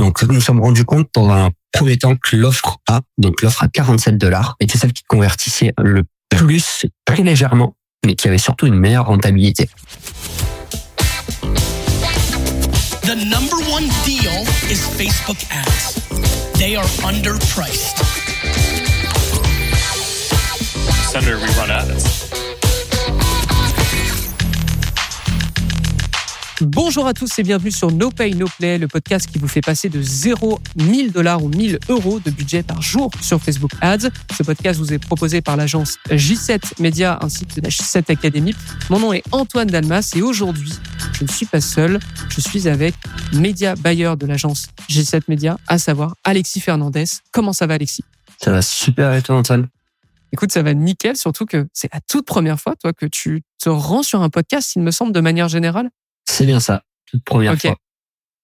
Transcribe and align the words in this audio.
Donc, 0.00 0.22
nous 0.22 0.32
nous 0.32 0.40
sommes 0.40 0.62
rendus 0.62 0.86
compte 0.86 1.10
dans 1.12 1.28
un 1.28 1.50
premier 1.72 1.98
temps 1.98 2.16
que 2.16 2.34
l'offre 2.34 2.78
A, 2.88 3.02
donc 3.18 3.42
l'offre 3.42 3.64
à 3.64 3.68
47 3.68 4.16
dollars, 4.16 4.56
était 4.58 4.78
celle 4.78 4.94
qui 4.94 5.02
convertissait 5.06 5.74
le 5.76 6.04
plus, 6.30 6.86
très 7.04 7.22
légèrement, 7.22 7.76
mais 8.06 8.14
qui 8.14 8.26
avait 8.26 8.38
surtout 8.38 8.66
une 8.66 8.76
meilleure 8.76 9.08
rentabilité. 9.08 9.68
The 13.02 13.14
number 13.14 13.58
one 13.70 13.90
deal 14.06 14.32
is 14.70 14.80
Facebook 14.96 15.36
ads. 15.50 16.00
They 16.54 16.76
are 16.76 16.86
underpriced. 17.04 17.98
Senator, 21.12 21.36
we 21.36 21.48
run 21.58 21.70
ads. 21.70 22.30
Bonjour 26.62 27.06
à 27.06 27.14
tous 27.14 27.38
et 27.38 27.42
bienvenue 27.42 27.70
sur 27.70 27.90
No 27.90 28.10
Pay 28.10 28.34
No 28.34 28.46
Play, 28.58 28.76
le 28.76 28.86
podcast 28.86 29.26
qui 29.26 29.38
vous 29.38 29.48
fait 29.48 29.62
passer 29.62 29.88
de 29.88 30.02
0 30.02 30.60
1000 30.76 31.10
dollars 31.10 31.42
ou 31.42 31.48
1000 31.48 31.78
euros 31.88 32.20
de 32.20 32.30
budget 32.30 32.62
par 32.62 32.82
jour 32.82 33.10
sur 33.22 33.40
Facebook 33.40 33.70
Ads. 33.80 34.10
Ce 34.36 34.42
podcast 34.42 34.78
vous 34.78 34.92
est 34.92 34.98
proposé 34.98 35.40
par 35.40 35.56
l'agence 35.56 35.96
J7 36.10 36.82
Media 36.82 37.18
ainsi 37.22 37.46
que 37.46 37.62
la 37.62 37.70
J7 37.70 38.12
Academy. 38.12 38.54
Mon 38.90 38.98
nom 38.98 39.14
est 39.14 39.22
Antoine 39.32 39.68
Dalmas 39.68 40.12
et 40.14 40.20
aujourd'hui, 40.20 40.74
je 41.14 41.24
ne 41.24 41.28
suis 41.30 41.46
pas 41.46 41.62
seul, 41.62 41.98
je 42.28 42.42
suis 42.42 42.68
avec 42.68 42.94
média 43.32 43.74
buyer 43.76 44.12
de 44.18 44.26
l'agence 44.26 44.66
J7 44.90 45.22
Media, 45.28 45.56
à 45.66 45.78
savoir 45.78 46.14
Alexis 46.24 46.60
Fernandez. 46.60 47.06
Comment 47.32 47.54
ça 47.54 47.66
va 47.66 47.74
Alexis? 47.74 48.04
Ça 48.38 48.50
va 48.50 48.60
super 48.60 49.14
et 49.14 49.22
toi 49.22 49.36
Antoine? 49.36 49.68
Écoute, 50.32 50.52
ça 50.52 50.62
va 50.62 50.74
nickel, 50.74 51.16
surtout 51.16 51.46
que 51.46 51.66
c'est 51.72 51.92
la 51.92 52.00
toute 52.00 52.26
première 52.26 52.60
fois, 52.60 52.76
toi, 52.76 52.92
que 52.92 53.06
tu 53.06 53.42
te 53.58 53.70
rends 53.70 54.02
sur 54.02 54.20
un 54.20 54.28
podcast, 54.28 54.76
il 54.76 54.82
me 54.82 54.90
semble, 54.90 55.12
de 55.12 55.20
manière 55.20 55.48
générale. 55.48 55.90
C'est 56.30 56.46
bien 56.46 56.60
ça, 56.60 56.84
toute 57.06 57.24
première 57.24 57.52
Ok. 57.54 57.62
fois. 57.62 57.76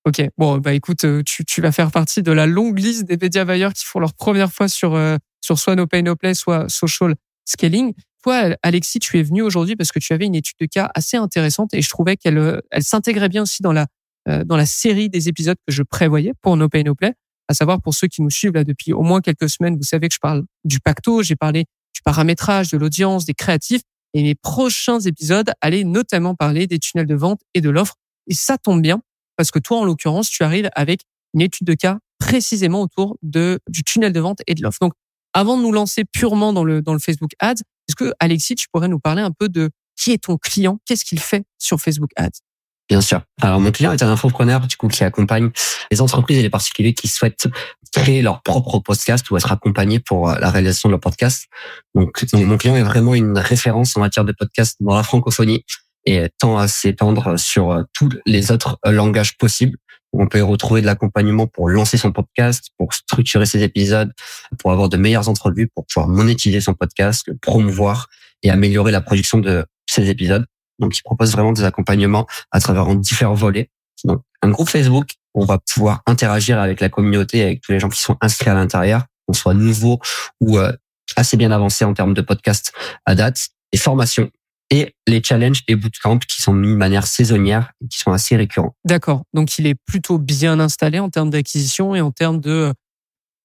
Ok, 0.06 0.22
bon, 0.38 0.58
bah 0.58 0.72
écoute, 0.74 1.04
euh, 1.04 1.22
tu, 1.24 1.44
tu 1.44 1.60
vas 1.60 1.72
faire 1.72 1.90
partie 1.90 2.22
de 2.22 2.32
la 2.32 2.46
longue 2.46 2.78
liste 2.78 3.04
des 3.04 3.16
médias 3.16 3.44
buyers 3.44 3.72
qui 3.74 3.84
font 3.84 3.98
leur 4.00 4.14
première 4.14 4.52
fois 4.52 4.68
sur, 4.68 4.94
euh, 4.94 5.16
sur 5.40 5.58
soit 5.58 5.74
No 5.76 5.86
Pay 5.86 6.02
No 6.02 6.14
Play, 6.16 6.34
soit 6.34 6.68
Social 6.68 7.14
Scaling. 7.44 7.92
Toi, 8.22 8.56
Alexis, 8.62 8.98
tu 8.98 9.18
es 9.18 9.22
venu 9.22 9.42
aujourd'hui 9.42 9.76
parce 9.76 9.92
que 9.92 9.98
tu 10.00 10.12
avais 10.12 10.26
une 10.26 10.34
étude 10.34 10.56
de 10.60 10.66
cas 10.66 10.90
assez 10.94 11.16
intéressante 11.16 11.74
et 11.74 11.82
je 11.82 11.88
trouvais 11.88 12.16
qu'elle 12.16 12.38
euh, 12.38 12.60
elle 12.70 12.82
s'intégrait 12.82 13.28
bien 13.28 13.42
aussi 13.42 13.62
dans 13.62 13.72
la, 13.72 13.86
euh, 14.28 14.42
dans 14.44 14.56
la 14.56 14.66
série 14.66 15.08
des 15.08 15.28
épisodes 15.28 15.56
que 15.66 15.72
je 15.72 15.82
prévoyais 15.84 16.32
pour 16.42 16.56
No 16.56 16.68
Pay 16.68 16.84
No 16.84 16.94
Play. 16.94 17.14
À 17.48 17.54
savoir, 17.54 17.80
pour 17.80 17.94
ceux 17.94 18.08
qui 18.08 18.22
nous 18.22 18.30
suivent 18.30 18.54
là 18.54 18.64
depuis 18.64 18.92
au 18.92 19.02
moins 19.02 19.20
quelques 19.20 19.48
semaines, 19.48 19.76
vous 19.76 19.84
savez 19.84 20.08
que 20.08 20.14
je 20.14 20.18
parle 20.20 20.44
du 20.64 20.80
pacto, 20.80 21.22
j'ai 21.22 21.36
parlé 21.36 21.66
du 21.94 22.00
paramétrage, 22.04 22.70
de 22.70 22.78
l'audience, 22.78 23.24
des 23.24 23.34
créatifs. 23.34 23.82
Et 24.16 24.22
mes 24.22 24.34
prochains 24.34 24.98
épisodes 25.00 25.52
allaient 25.60 25.84
notamment 25.84 26.34
parler 26.34 26.66
des 26.66 26.78
tunnels 26.78 27.06
de 27.06 27.14
vente 27.14 27.42
et 27.52 27.60
de 27.60 27.68
l'offre. 27.68 27.96
Et 28.26 28.32
ça 28.32 28.56
tombe 28.56 28.80
bien 28.80 29.02
parce 29.36 29.50
que 29.50 29.58
toi, 29.58 29.76
en 29.76 29.84
l'occurrence, 29.84 30.30
tu 30.30 30.42
arrives 30.42 30.70
avec 30.74 31.02
une 31.34 31.42
étude 31.42 31.66
de 31.66 31.74
cas 31.74 31.98
précisément 32.18 32.80
autour 32.80 33.18
du 33.22 33.58
tunnel 33.84 34.14
de 34.14 34.20
vente 34.20 34.38
et 34.46 34.54
de 34.54 34.62
l'offre. 34.62 34.78
Donc, 34.80 34.94
avant 35.34 35.58
de 35.58 35.62
nous 35.62 35.70
lancer 35.70 36.04
purement 36.10 36.54
dans 36.54 36.64
le, 36.64 36.80
dans 36.80 36.94
le 36.94 36.98
Facebook 36.98 37.32
Ads, 37.40 37.60
est-ce 37.88 37.94
que, 37.94 38.14
Alexis, 38.18 38.54
tu 38.54 38.68
pourrais 38.72 38.88
nous 38.88 38.98
parler 38.98 39.20
un 39.20 39.32
peu 39.32 39.50
de 39.50 39.68
qui 39.96 40.12
est 40.12 40.24
ton 40.24 40.38
client? 40.38 40.78
Qu'est-ce 40.86 41.04
qu'il 41.04 41.20
fait 41.20 41.44
sur 41.58 41.78
Facebook 41.78 42.10
Ads? 42.16 42.40
Bien 42.88 43.00
sûr. 43.00 43.20
Alors, 43.42 43.60
mon 43.60 43.72
client 43.72 43.92
est 43.92 44.02
un 44.02 44.10
infopreneur, 44.10 44.66
du 44.66 44.76
coup, 44.76 44.86
qui 44.86 45.02
accompagne 45.02 45.50
les 45.90 46.00
entreprises 46.00 46.38
et 46.38 46.42
les 46.42 46.50
particuliers 46.50 46.94
qui 46.94 47.08
souhaitent 47.08 47.48
créer 47.92 48.22
leur 48.22 48.42
propre 48.42 48.78
podcast 48.78 49.28
ou 49.30 49.36
être 49.36 49.50
accompagnés 49.50 49.98
pour 49.98 50.30
euh, 50.30 50.38
la 50.38 50.50
réalisation 50.50 50.88
de 50.88 50.92
leur 50.92 51.00
podcast. 51.00 51.46
Donc, 51.94 52.24
mon 52.34 52.56
client 52.58 52.76
est 52.76 52.82
vraiment 52.82 53.14
une 53.14 53.38
référence 53.38 53.96
en 53.96 54.00
matière 54.00 54.24
de 54.24 54.32
podcast 54.32 54.76
dans 54.80 54.94
la 54.94 55.02
francophonie 55.02 55.64
et 56.04 56.28
tend 56.38 56.58
à 56.58 56.68
s'étendre 56.68 57.38
sur 57.38 57.72
euh, 57.72 57.82
tous 57.92 58.10
les 58.26 58.52
autres 58.52 58.78
euh, 58.86 58.92
langages 58.92 59.36
possibles. 59.36 59.78
On 60.12 60.28
peut 60.28 60.38
y 60.38 60.42
retrouver 60.42 60.80
de 60.80 60.86
l'accompagnement 60.86 61.46
pour 61.46 61.68
lancer 61.68 61.96
son 61.96 62.12
podcast, 62.12 62.68
pour 62.78 62.94
structurer 62.94 63.46
ses 63.46 63.62
épisodes, 63.62 64.12
pour 64.58 64.72
avoir 64.72 64.88
de 64.88 64.96
meilleures 64.96 65.28
entrevues, 65.28 65.68
pour 65.74 65.84
pouvoir 65.86 66.08
monétiser 66.08 66.60
son 66.60 66.74
podcast, 66.74 67.28
promouvoir 67.42 68.08
et 68.42 68.50
améliorer 68.50 68.92
la 68.92 69.00
production 69.00 69.38
de 69.38 69.66
ses 69.90 70.08
épisodes. 70.08 70.46
Donc, 70.78 70.96
il 70.96 71.02
propose 71.02 71.32
vraiment 71.32 71.52
des 71.52 71.64
accompagnements 71.64 72.26
à 72.50 72.60
travers 72.60 72.94
différents 72.96 73.34
volets. 73.34 73.70
Donc, 74.04 74.22
un 74.42 74.50
groupe 74.50 74.68
Facebook, 74.68 75.10
on 75.34 75.44
va 75.44 75.58
pouvoir 75.58 76.02
interagir 76.06 76.60
avec 76.60 76.80
la 76.80 76.88
communauté, 76.88 77.42
avec 77.42 77.60
tous 77.62 77.72
les 77.72 77.80
gens 77.80 77.88
qui 77.88 78.00
sont 78.00 78.16
inscrits 78.20 78.50
à 78.50 78.54
l'intérieur, 78.54 79.04
qu'on 79.26 79.34
soit 79.34 79.54
nouveau 79.54 80.00
ou 80.40 80.58
euh, 80.58 80.72
assez 81.16 81.36
bien 81.36 81.50
avancé 81.50 81.84
en 81.84 81.94
termes 81.94 82.14
de 82.14 82.20
podcast 82.20 82.72
à 83.04 83.14
date, 83.14 83.48
et 83.72 83.78
formations, 83.78 84.30
et 84.70 84.94
les 85.06 85.22
challenges 85.22 85.62
et 85.68 85.76
bootcamps 85.76 86.18
qui 86.18 86.40
sont 86.40 86.52
mis 86.52 86.68
de 86.68 86.76
manière 86.76 87.06
saisonnière 87.06 87.72
et 87.82 87.88
qui 87.88 87.98
sont 87.98 88.12
assez 88.12 88.36
récurrents. 88.36 88.74
D'accord. 88.84 89.22
Donc, 89.32 89.58
il 89.58 89.66
est 89.66 89.76
plutôt 89.86 90.18
bien 90.18 90.58
installé 90.60 90.98
en 90.98 91.10
termes 91.10 91.30
d'acquisition 91.30 91.94
et 91.94 92.00
en 92.00 92.10
termes 92.10 92.40
de, 92.40 92.72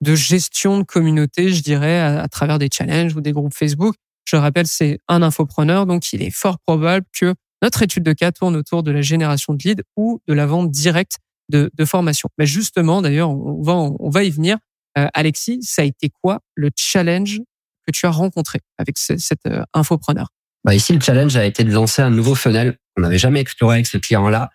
de 0.01 0.15
gestion 0.15 0.79
de 0.79 0.83
communauté, 0.83 1.53
je 1.53 1.61
dirais, 1.61 1.99
à 1.99 2.27
travers 2.27 2.59
des 2.59 2.69
challenges 2.71 3.15
ou 3.15 3.21
des 3.21 3.31
groupes 3.31 3.53
Facebook. 3.53 3.95
Je 4.31 4.37
rappelle, 4.37 4.67
c'est 4.67 4.97
un 5.09 5.23
infopreneur, 5.23 5.85
donc 5.85 6.13
il 6.13 6.23
est 6.23 6.31
fort 6.31 6.57
probable 6.59 7.05
que 7.11 7.33
notre 7.61 7.83
étude 7.83 8.03
de 8.03 8.13
cas 8.13 8.31
tourne 8.31 8.55
autour 8.55 8.81
de 8.81 8.89
la 8.89 9.01
génération 9.01 9.53
de 9.53 9.61
leads 9.61 9.83
ou 9.97 10.21
de 10.25 10.33
la 10.33 10.45
vente 10.45 10.71
directe 10.71 11.17
de, 11.49 11.69
formation. 11.83 12.29
Mais 12.37 12.45
justement, 12.45 13.01
d'ailleurs, 13.01 13.29
on 13.29 13.61
va, 13.61 13.73
on 13.73 14.09
y 14.21 14.29
venir. 14.29 14.57
Euh, 14.97 15.07
Alexis, 15.13 15.59
ça 15.63 15.81
a 15.81 15.85
été 15.85 16.09
quoi 16.21 16.39
le 16.55 16.69
challenge 16.77 17.41
que 17.85 17.91
tu 17.91 18.05
as 18.05 18.09
rencontré 18.09 18.61
avec 18.77 18.97
ce- 18.97 19.17
cet 19.17 19.39
euh, 19.47 19.63
infopreneur? 19.73 20.29
Bah 20.63 20.75
ici, 20.75 20.93
le 20.93 21.01
challenge 21.01 21.35
a 21.35 21.43
été 21.43 21.65
de 21.65 21.71
lancer 21.71 22.01
un 22.01 22.09
nouveau 22.09 22.33
funnel 22.33 22.77
qu'on 22.95 23.01
n'avait 23.01 23.17
jamais 23.17 23.41
exploré 23.41 23.75
avec 23.75 23.87
ce 23.87 23.97
client-là, 23.97 24.49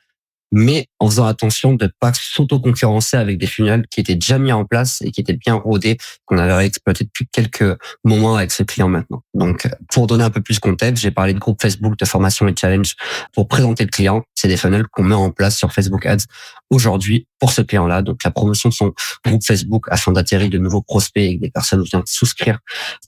mais 0.56 0.88
en 1.00 1.10
faisant 1.10 1.26
attention 1.26 1.74
de 1.74 1.92
pas 2.00 2.12
s'auto-concurrencer 2.14 3.18
avec 3.18 3.36
des 3.36 3.46
funnels 3.46 3.84
qui 3.90 4.00
étaient 4.00 4.14
déjà 4.14 4.38
mis 4.38 4.52
en 4.52 4.64
place 4.64 5.02
et 5.02 5.10
qui 5.10 5.20
étaient 5.20 5.36
bien 5.36 5.52
rodés, 5.52 5.98
qu'on 6.24 6.38
avait 6.38 6.64
exploité 6.64 7.04
depuis 7.04 7.28
quelques 7.30 7.76
moments 8.04 8.36
avec 8.36 8.50
ce 8.50 8.62
client 8.62 8.88
maintenant. 8.88 9.22
Donc, 9.34 9.68
pour 9.92 10.06
donner 10.06 10.24
un 10.24 10.30
peu 10.30 10.40
plus 10.40 10.54
de 10.54 10.60
contexte, 10.60 11.02
j'ai 11.02 11.10
parlé 11.10 11.34
de 11.34 11.38
groupe 11.38 11.60
Facebook 11.60 11.98
de 11.98 12.06
formation 12.06 12.48
et 12.48 12.54
challenge 12.58 12.94
pour 13.34 13.48
présenter 13.48 13.84
le 13.84 13.90
client. 13.90 14.24
C'est 14.34 14.48
des 14.48 14.56
funnels 14.56 14.86
qu'on 14.90 15.04
met 15.04 15.14
en 15.14 15.30
place 15.30 15.58
sur 15.58 15.74
Facebook 15.74 16.06
Ads 16.06 16.24
aujourd'hui 16.70 17.26
pour 17.38 17.52
ce 17.52 17.60
client-là. 17.60 18.00
Donc, 18.00 18.24
la 18.24 18.30
promotion 18.30 18.70
de 18.70 18.74
son 18.74 18.94
groupe 19.26 19.44
Facebook 19.44 19.84
afin 19.90 20.12
d'atterrir 20.12 20.48
de 20.48 20.56
nouveaux 20.56 20.80
prospects 20.80 21.22
et 21.22 21.36
que 21.36 21.42
des 21.42 21.50
personnes 21.50 21.82
viennent 21.82 22.06
souscrire 22.06 22.60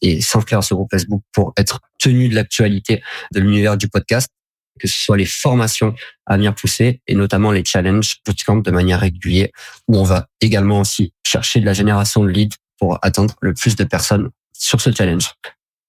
et 0.02 0.20
s'inscrire 0.20 0.58
à 0.58 0.62
ce 0.62 0.74
groupe 0.74 0.90
Facebook 0.90 1.22
pour 1.32 1.54
être 1.56 1.80
tenu 1.98 2.28
de 2.28 2.34
l'actualité 2.34 3.02
de 3.32 3.40
l'univers 3.40 3.78
du 3.78 3.88
podcast, 3.88 4.28
que 4.78 4.88
ce 4.88 4.96
soit 4.96 5.16
les 5.16 5.26
formations 5.26 5.94
à 6.26 6.36
venir 6.36 6.54
pousser 6.54 7.00
et 7.06 7.14
notamment 7.14 7.50
les 7.52 7.64
challenges 7.64 8.16
bootcamp 8.24 8.58
de 8.58 8.70
manière 8.70 9.00
régulière 9.00 9.48
où 9.88 9.96
on 9.96 10.04
va 10.04 10.28
également 10.40 10.80
aussi 10.80 11.12
chercher 11.26 11.60
de 11.60 11.66
la 11.66 11.74
génération 11.74 12.24
de 12.24 12.28
leads 12.30 12.56
pour 12.78 12.98
atteindre 13.02 13.34
le 13.40 13.54
plus 13.54 13.76
de 13.76 13.84
personnes 13.84 14.30
sur 14.52 14.80
ce 14.80 14.90
challenge. 14.92 15.34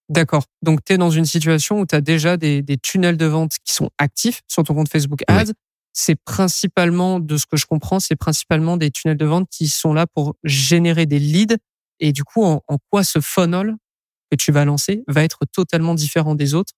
D'accord. 0.10 0.44
Donc, 0.64 0.84
tu 0.84 0.94
es 0.94 0.98
dans 0.98 1.12
une 1.12 1.26
situation 1.26 1.80
où 1.80 1.86
tu 1.86 1.96
as 1.96 2.02
déjà 2.02 2.36
des, 2.36 2.64
des 2.64 2.78
tunnels 2.78 3.18
de 3.18 3.26
vente 3.26 3.58
qui 3.64 3.74
sont 3.74 3.92
actifs 4.00 4.42
sur 4.48 4.64
ton 4.64 4.74
compte 4.74 4.90
Facebook 4.90 5.24
Oui. 5.30 5.36
Ads. 5.36 5.54
C'est 5.94 6.16
principalement, 6.16 7.20
de 7.20 7.38
ce 7.38 7.46
que 7.46 7.58
je 7.58 7.66
comprends, 7.66 8.00
c'est 8.00 8.16
principalement 8.16 8.78
des 8.78 8.90
tunnels 8.90 9.18
de 9.18 9.26
vente 9.26 9.48
qui 9.50 9.68
sont 9.68 9.94
là 9.94 10.08
pour 10.08 10.36
générer 10.44 11.06
des 11.06 11.20
leads. 11.20 11.58
Et 12.00 12.12
du 12.12 12.24
coup, 12.24 12.44
en, 12.44 12.64
en 12.68 12.78
quoi 12.90 13.04
ce 13.04 13.20
funnel 13.20 13.76
que 14.32 14.36
tu 14.36 14.52
vas 14.52 14.66
lancer 14.66 15.04
va 15.08 15.24
être 15.24 15.40
totalement 15.52 15.96
différent 15.96 16.36
des 16.36 16.54
autres 16.54 16.74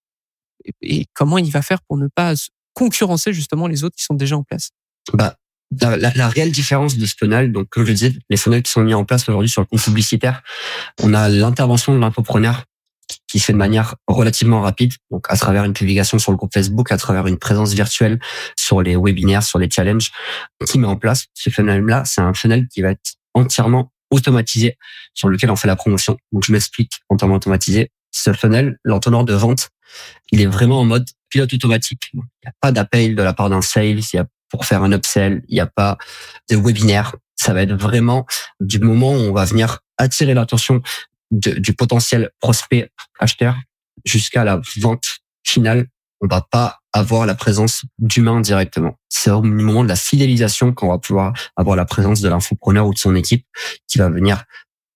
et, 0.80 1.06
comment 1.14 1.38
il 1.38 1.50
va 1.50 1.62
faire 1.62 1.80
pour 1.82 1.96
ne 1.96 2.08
pas 2.08 2.34
concurrencer 2.74 3.32
justement 3.32 3.66
les 3.66 3.84
autres 3.84 3.96
qui 3.96 4.04
sont 4.04 4.14
déjà 4.14 4.36
en 4.36 4.42
place? 4.42 4.70
Bah, 5.12 5.36
la, 5.80 5.96
la- 5.96 6.28
réelle 6.28 6.52
différence 6.52 6.96
de 6.96 7.06
ce 7.06 7.14
funnel, 7.18 7.50
donc 7.52 7.68
comme 7.70 7.84
je 7.84 7.92
disais, 7.92 8.12
les 8.28 8.36
funnels 8.36 8.62
qui 8.62 8.70
sont 8.70 8.82
mis 8.82 8.94
en 8.94 9.04
place 9.04 9.28
aujourd'hui 9.28 9.48
sur 9.48 9.62
le 9.62 9.66
compte 9.66 9.82
publicitaire, 9.82 10.42
on 11.02 11.14
a 11.14 11.28
l'intervention 11.28 11.94
de 11.94 12.00
l'infopreneur 12.00 12.64
qui- 13.26 13.38
se 13.38 13.46
fait 13.46 13.52
de 13.52 13.58
manière 13.58 13.96
relativement 14.06 14.60
rapide, 14.60 14.92
donc 15.10 15.26
à 15.28 15.36
travers 15.36 15.64
une 15.64 15.72
publication 15.72 16.18
sur 16.18 16.32
le 16.32 16.36
groupe 16.36 16.52
Facebook, 16.52 16.92
à 16.92 16.96
travers 16.98 17.26
une 17.26 17.38
présence 17.38 17.72
virtuelle 17.72 18.20
sur 18.58 18.82
les 18.82 18.96
webinaires, 18.96 19.42
sur 19.42 19.58
les 19.58 19.70
challenges, 19.70 20.10
qui 20.66 20.78
met 20.78 20.86
en 20.86 20.96
place 20.96 21.26
ce 21.34 21.50
funnel-là. 21.50 22.04
C'est 22.04 22.20
un 22.20 22.34
funnel 22.34 22.68
qui 22.68 22.82
va 22.82 22.90
être 22.90 23.14
entièrement 23.34 23.90
automatisé, 24.10 24.76
sur 25.14 25.28
lequel 25.30 25.50
on 25.50 25.56
fait 25.56 25.68
la 25.68 25.76
promotion. 25.76 26.18
Donc 26.32 26.44
je 26.44 26.52
m'explique, 26.52 27.00
entièrement 27.08 27.36
automatisé. 27.36 27.90
Ce 28.14 28.32
funnel, 28.34 28.76
l'entonnoir 28.84 29.24
de 29.24 29.32
vente, 29.32 29.70
il 30.30 30.40
est 30.40 30.46
vraiment 30.46 30.80
en 30.80 30.84
mode 30.84 31.08
pilote 31.28 31.52
automatique. 31.52 32.10
Il 32.14 32.18
n'y 32.18 32.48
a 32.48 32.52
pas 32.60 32.72
d'appel 32.72 33.14
de 33.14 33.22
la 33.22 33.32
part 33.32 33.50
d'un 33.50 33.62
sales, 33.62 33.98
il 33.98 34.16
y 34.16 34.18
a 34.18 34.26
pour 34.50 34.66
faire 34.66 34.82
un 34.82 34.92
upsell, 34.92 35.42
il 35.48 35.54
n'y 35.54 35.60
a 35.60 35.66
pas 35.66 35.96
de 36.50 36.56
webinaire. 36.56 37.16
Ça 37.36 37.54
va 37.54 37.62
être 37.62 37.72
vraiment 37.72 38.26
du 38.60 38.78
moment 38.78 39.12
où 39.12 39.16
on 39.16 39.32
va 39.32 39.46
venir 39.46 39.80
attirer 39.96 40.34
l'attention 40.34 40.82
du 41.30 41.72
potentiel 41.72 42.30
prospect 42.40 42.90
acheteur 43.18 43.56
jusqu'à 44.04 44.44
la 44.44 44.60
vente 44.76 45.20
finale. 45.42 45.86
On 46.20 46.26
va 46.26 46.42
pas 46.42 46.80
avoir 46.92 47.24
la 47.24 47.34
présence 47.34 47.84
d'humain 47.98 48.40
directement. 48.40 48.98
C'est 49.08 49.30
au 49.30 49.42
moment 49.42 49.82
de 49.82 49.88
la 49.88 49.96
fidélisation 49.96 50.74
qu'on 50.74 50.88
va 50.88 50.98
pouvoir 50.98 51.32
avoir 51.56 51.74
la 51.74 51.86
présence 51.86 52.20
de 52.20 52.28
l'infopreneur 52.28 52.86
ou 52.86 52.92
de 52.92 52.98
son 52.98 53.14
équipe 53.14 53.46
qui 53.88 53.98
va 53.98 54.10
venir 54.10 54.44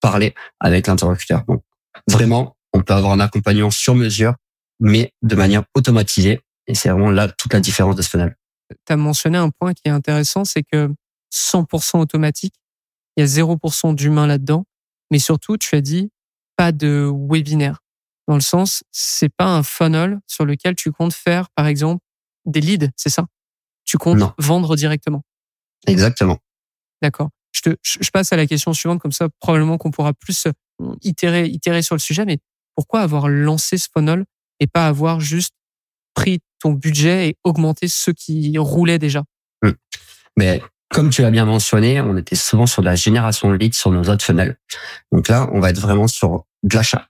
parler 0.00 0.34
avec 0.60 0.86
l'interlocuteur. 0.86 1.42
Donc, 1.48 1.62
vraiment, 2.08 2.56
on 2.72 2.82
peut 2.82 2.92
avoir 2.92 3.12
un 3.12 3.20
accompagnement 3.20 3.70
sur 3.70 3.94
mesure, 3.94 4.34
mais 4.80 5.12
de 5.22 5.34
manière 5.36 5.64
automatisée. 5.74 6.40
Et 6.66 6.74
c'est 6.74 6.88
vraiment 6.88 7.10
là 7.10 7.28
toute 7.28 7.52
la 7.52 7.60
différence 7.60 7.96
de 7.96 8.02
ce 8.02 8.10
funnel. 8.10 8.36
tu 8.70 8.92
as 8.92 8.96
mentionné 8.96 9.38
un 9.38 9.50
point 9.50 9.72
qui 9.72 9.82
est 9.86 9.90
intéressant, 9.90 10.44
c'est 10.44 10.62
que 10.62 10.92
100% 11.32 11.98
automatique, 11.98 12.54
il 13.16 13.20
y 13.20 13.22
a 13.22 13.26
0% 13.26 13.94
d'humain 13.94 14.26
là-dedans. 14.26 14.64
Mais 15.10 15.18
surtout, 15.18 15.56
tu 15.56 15.74
as 15.76 15.80
dit 15.80 16.10
pas 16.56 16.72
de 16.72 17.10
webinaire. 17.30 17.78
Dans 18.28 18.34
le 18.34 18.40
sens, 18.40 18.82
c'est 18.90 19.28
pas 19.28 19.46
un 19.46 19.62
funnel 19.62 20.18
sur 20.26 20.44
lequel 20.44 20.74
tu 20.74 20.90
comptes 20.90 21.14
faire, 21.14 21.48
par 21.50 21.66
exemple, 21.66 22.02
des 22.44 22.60
leads, 22.60 22.88
c'est 22.96 23.10
ça? 23.10 23.26
Tu 23.84 23.98
comptes 23.98 24.18
Non. 24.18 24.32
vendre 24.38 24.74
directement. 24.74 25.22
Exactement. 25.86 26.38
D'accord. 27.02 27.30
Je, 27.52 27.60
te, 27.60 27.76
je 27.82 28.10
passe 28.10 28.32
à 28.32 28.36
la 28.36 28.46
question 28.46 28.72
suivante, 28.72 29.00
comme 29.00 29.12
ça, 29.12 29.28
probablement 29.38 29.78
qu'on 29.78 29.92
pourra 29.92 30.12
plus 30.12 30.46
euh, 30.46 30.52
itérer, 31.02 31.46
itérer 31.46 31.82
sur 31.82 31.94
le 31.94 32.00
sujet. 32.00 32.24
Mais 32.24 32.38
pourquoi 32.74 33.00
avoir 33.02 33.28
lancé 33.28 33.78
ce 33.78 33.88
funnel 33.92 34.24
et 34.60 34.66
pas 34.66 34.86
avoir 34.86 35.20
juste 35.20 35.54
pris 36.14 36.40
ton 36.60 36.72
budget 36.72 37.28
et 37.28 37.36
augmenté 37.44 37.88
ceux 37.88 38.12
qui 38.12 38.56
roulaient 38.58 38.98
déjà 38.98 39.22
Hmm. 39.62 39.72
Mais 40.36 40.62
comme 40.90 41.10
tu 41.10 41.22
l'as 41.22 41.30
bien 41.30 41.44
mentionné, 41.44 42.00
on 42.00 42.16
était 42.16 42.36
souvent 42.36 42.66
sur 42.66 42.82
de 42.82 42.86
la 42.86 42.94
génération 42.94 43.50
de 43.50 43.56
leads 43.56 43.76
sur 43.76 43.90
nos 43.90 44.02
autres 44.04 44.24
funnels. 44.24 44.56
Donc 45.12 45.28
là, 45.28 45.48
on 45.52 45.60
va 45.60 45.70
être 45.70 45.80
vraiment 45.80 46.06
sur 46.08 46.44
de 46.62 46.74
l'achat. 46.74 47.08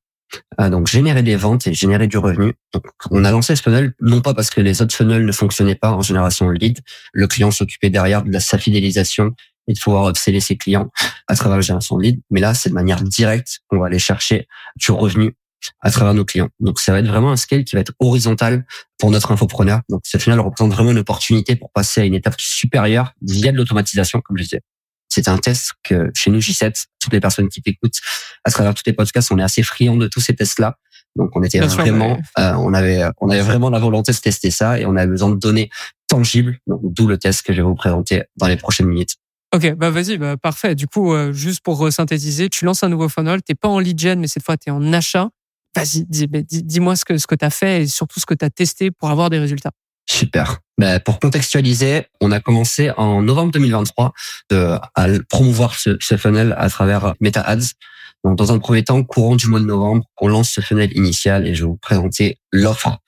Euh, 0.60 0.70
donc 0.70 0.88
générer 0.88 1.22
des 1.22 1.37
ventes 1.37 1.66
et 1.66 1.75
générer 1.75 2.08
du 2.08 2.19
revenu. 2.19 2.54
Donc, 2.72 2.84
on 3.10 3.25
a 3.25 3.31
lancé 3.31 3.54
ce 3.54 3.62
funnel 3.62 3.94
non 4.00 4.20
pas 4.20 4.34
parce 4.34 4.50
que 4.50 4.60
les 4.60 4.82
autres 4.82 4.94
funnels 4.94 5.25
ne 5.25 5.32
fonctionnaient 5.32 5.76
pas 5.76 5.93
en 5.93 6.02
génération 6.02 6.50
de. 6.50 6.75
Le 7.12 7.26
client 7.26 7.50
s'occupait 7.50 7.90
derrière 7.90 8.22
de 8.22 8.38
sa 8.38 8.58
fidélisation 8.58 9.34
et 9.69 9.72
de 9.72 9.78
pouvoir 9.78 10.08
upseller 10.08 10.40
ses 10.40 10.56
clients 10.56 10.90
à 11.28 11.37
travers 11.37 11.56
la 11.56 11.62
génération 11.62 11.96
de. 11.98 12.14
Mais 12.31 12.40
là, 12.40 12.54
c'est 12.54 12.70
de 12.70 12.75
manière 12.75 13.02
directe 13.02 13.60
qu'on 13.69 13.78
va 13.78 13.87
aller 13.87 13.98
chercher 13.98 14.48
du 14.76 14.90
revenu 14.90 15.37
à 15.81 15.91
travers 15.91 16.15
nos 16.15 16.25
clients. 16.25 16.49
Donc 16.61 16.81
ça 16.81 16.93
va 16.93 16.99
être 17.01 17.07
vraiment 17.07 17.33
un 17.33 17.37
scale 17.37 17.65
qui 17.65 17.77
va 17.77 17.81
être 17.81 17.93
horizontal 18.01 18.67
pour 18.99 19.11
notre 19.11 19.33
infopreneur. 19.33 19.81
Donc 19.89 20.03
ce 20.05 20.19
final 20.19 20.41
représente 20.41 20.73
vraiment 20.73 20.91
une 20.91 20.99
opportunité 20.99 21.57
pour 21.57 21.71
passer 21.73 22.01
à 22.01 22.05
une 22.05 22.15
étape 22.15 22.35
supérieure 22.39 23.13
via 23.23 23.53
de 23.53 23.57
l'automatisation, 23.57 24.21
comme 24.21 24.37
je 24.39 24.43
disais. 24.43 24.61
C'est 25.09 25.29
un 25.29 25.39
test 25.39 25.73
que 25.83 26.11
chez 26.15 26.31
nous, 26.31 26.41
J7, 26.41 26.87
toutes 27.01 27.13
les 27.13 27.21
personnes 27.21 27.49
qui 27.49 27.63
t'écoutent 27.63 28.01
à 28.45 28.51
travers 28.51 28.75
tous 28.75 28.83
les 28.87 28.93
podcasts, 28.93 29.31
on 29.33 29.39
est 29.39 29.43
assez 29.43 29.63
friands 29.63 29.97
de 29.97 30.09
tous 30.09 30.21
ces 30.21 30.35
tests-là. 30.35 30.77
Donc 31.15 31.31
on 31.35 31.43
était 31.43 31.59
Bien 31.59 31.69
sûr, 31.69 31.81
vraiment, 31.81 32.19
euh, 32.39 32.53
on 32.55 32.75
avait, 32.75 33.03
on 33.21 33.31
avait 33.31 33.41
vraiment 33.41 33.71
la 33.71 33.79
volonté 33.79 34.13
de 34.13 34.19
tester 34.19 34.51
ça 34.51 34.79
et 34.79 34.85
on 34.85 34.97
avait 34.97 35.07
besoin 35.07 35.31
de 35.31 35.37
données 35.37 35.71
tangibles. 36.09 36.59
Donc 36.67 36.81
d'où 36.83 37.07
le 37.07 37.19
test 37.19 37.43
que 37.47 37.53
je 37.53 37.59
vais 37.59 37.63
vous 37.63 37.75
présenter 37.75 38.25
dans 38.37 38.47
les 38.47 38.57
prochaines 38.57 38.87
minutes. 38.87 39.17
Ok, 39.55 39.75
bah 39.75 39.91
vas-y, 39.91 40.19
bah 40.19 40.37
parfait. 40.37 40.75
Du 40.75 40.87
coup, 40.87 41.15
euh, 41.15 41.33
juste 41.33 41.61
pour 41.63 41.91
synthétiser, 41.91 42.51
tu 42.51 42.65
lances 42.65 42.83
un 42.83 42.89
nouveau 42.89 43.09
funnel, 43.09 43.43
t'es 43.43 43.55
pas 43.55 43.69
en 43.69 43.79
lead 43.79 43.99
gen, 43.99 44.21
mais 44.21 44.27
cette 44.27 44.43
fois 44.43 44.57
t'es 44.57 44.71
en 44.71 44.93
achat. 44.93 45.31
Vas-y, 45.76 46.05
dis- 46.06 46.26
bah, 46.26 46.40
dis- 46.43 46.62
dis-moi 46.62 46.96
ce 46.96 47.05
que 47.05 47.19
ce 47.19 47.26
que 47.26 47.34
t'as 47.34 47.50
fait 47.50 47.82
et 47.82 47.87
surtout 47.87 48.20
ce 48.20 48.26
que 48.26 48.34
t'as 48.34 48.50
testé 48.50 48.90
pour 48.90 49.11
avoir 49.11 49.31
des 49.31 49.38
résultats. 49.38 49.70
Super. 50.08 50.58
Ben, 50.78 51.00
pour 51.00 51.19
contextualiser, 51.19 52.06
on 52.20 52.31
a 52.32 52.40
commencé 52.40 52.90
en 52.96 53.23
novembre 53.23 53.50
2023 53.52 54.12
de, 54.50 54.76
à 54.94 55.06
promouvoir 55.28 55.75
ce, 55.75 55.96
ce 56.00 56.17
funnel 56.17 56.55
à 56.58 56.69
travers 56.70 57.14
Meta 57.20 57.40
Ads. 57.40 57.73
Donc, 58.25 58.37
dans 58.38 58.52
un 58.52 58.58
premier 58.58 58.84
temps, 58.84 59.02
courant 59.02 59.37
du 59.37 59.46
mois 59.49 59.61
de 59.61 59.64
novembre, 59.64 60.05
on 60.20 60.28
lance 60.28 60.50
ce 60.50 60.61
funnel 60.61 60.96
initial 60.96 61.46
et 61.46 61.55
je 61.55 61.62
vais 61.64 61.69
vous 61.69 61.76
présenter 61.76 62.38
l'offre 62.52 62.99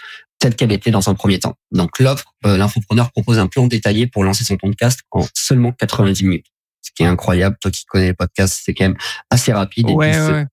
telle 0.40 0.54
qu'elle 0.54 0.72
était 0.72 0.90
dans 0.90 1.08
un 1.08 1.14
premier 1.14 1.38
temps. 1.38 1.54
Donc, 1.72 1.98
l'offre, 1.98 2.32
euh, 2.46 2.56
l'infopreneur 2.56 3.10
propose 3.12 3.38
un 3.38 3.46
plan 3.48 3.66
détaillé 3.66 4.06
pour 4.06 4.24
lancer 4.24 4.44
son 4.44 4.56
podcast 4.56 5.00
en 5.10 5.24
seulement 5.34 5.72
90 5.72 6.24
minutes. 6.24 6.46
Ce 6.82 6.90
qui 6.94 7.02
est 7.02 7.06
incroyable. 7.06 7.56
Toi 7.60 7.70
qui 7.70 7.84
connais 7.86 8.06
les 8.06 8.14
podcasts, 8.14 8.60
c'est 8.64 8.74
quand 8.74 8.84
même 8.84 8.96
assez 9.30 9.52
rapide. 9.52 9.86
Ouais, 9.90 10.18
ouais, 10.20 10.46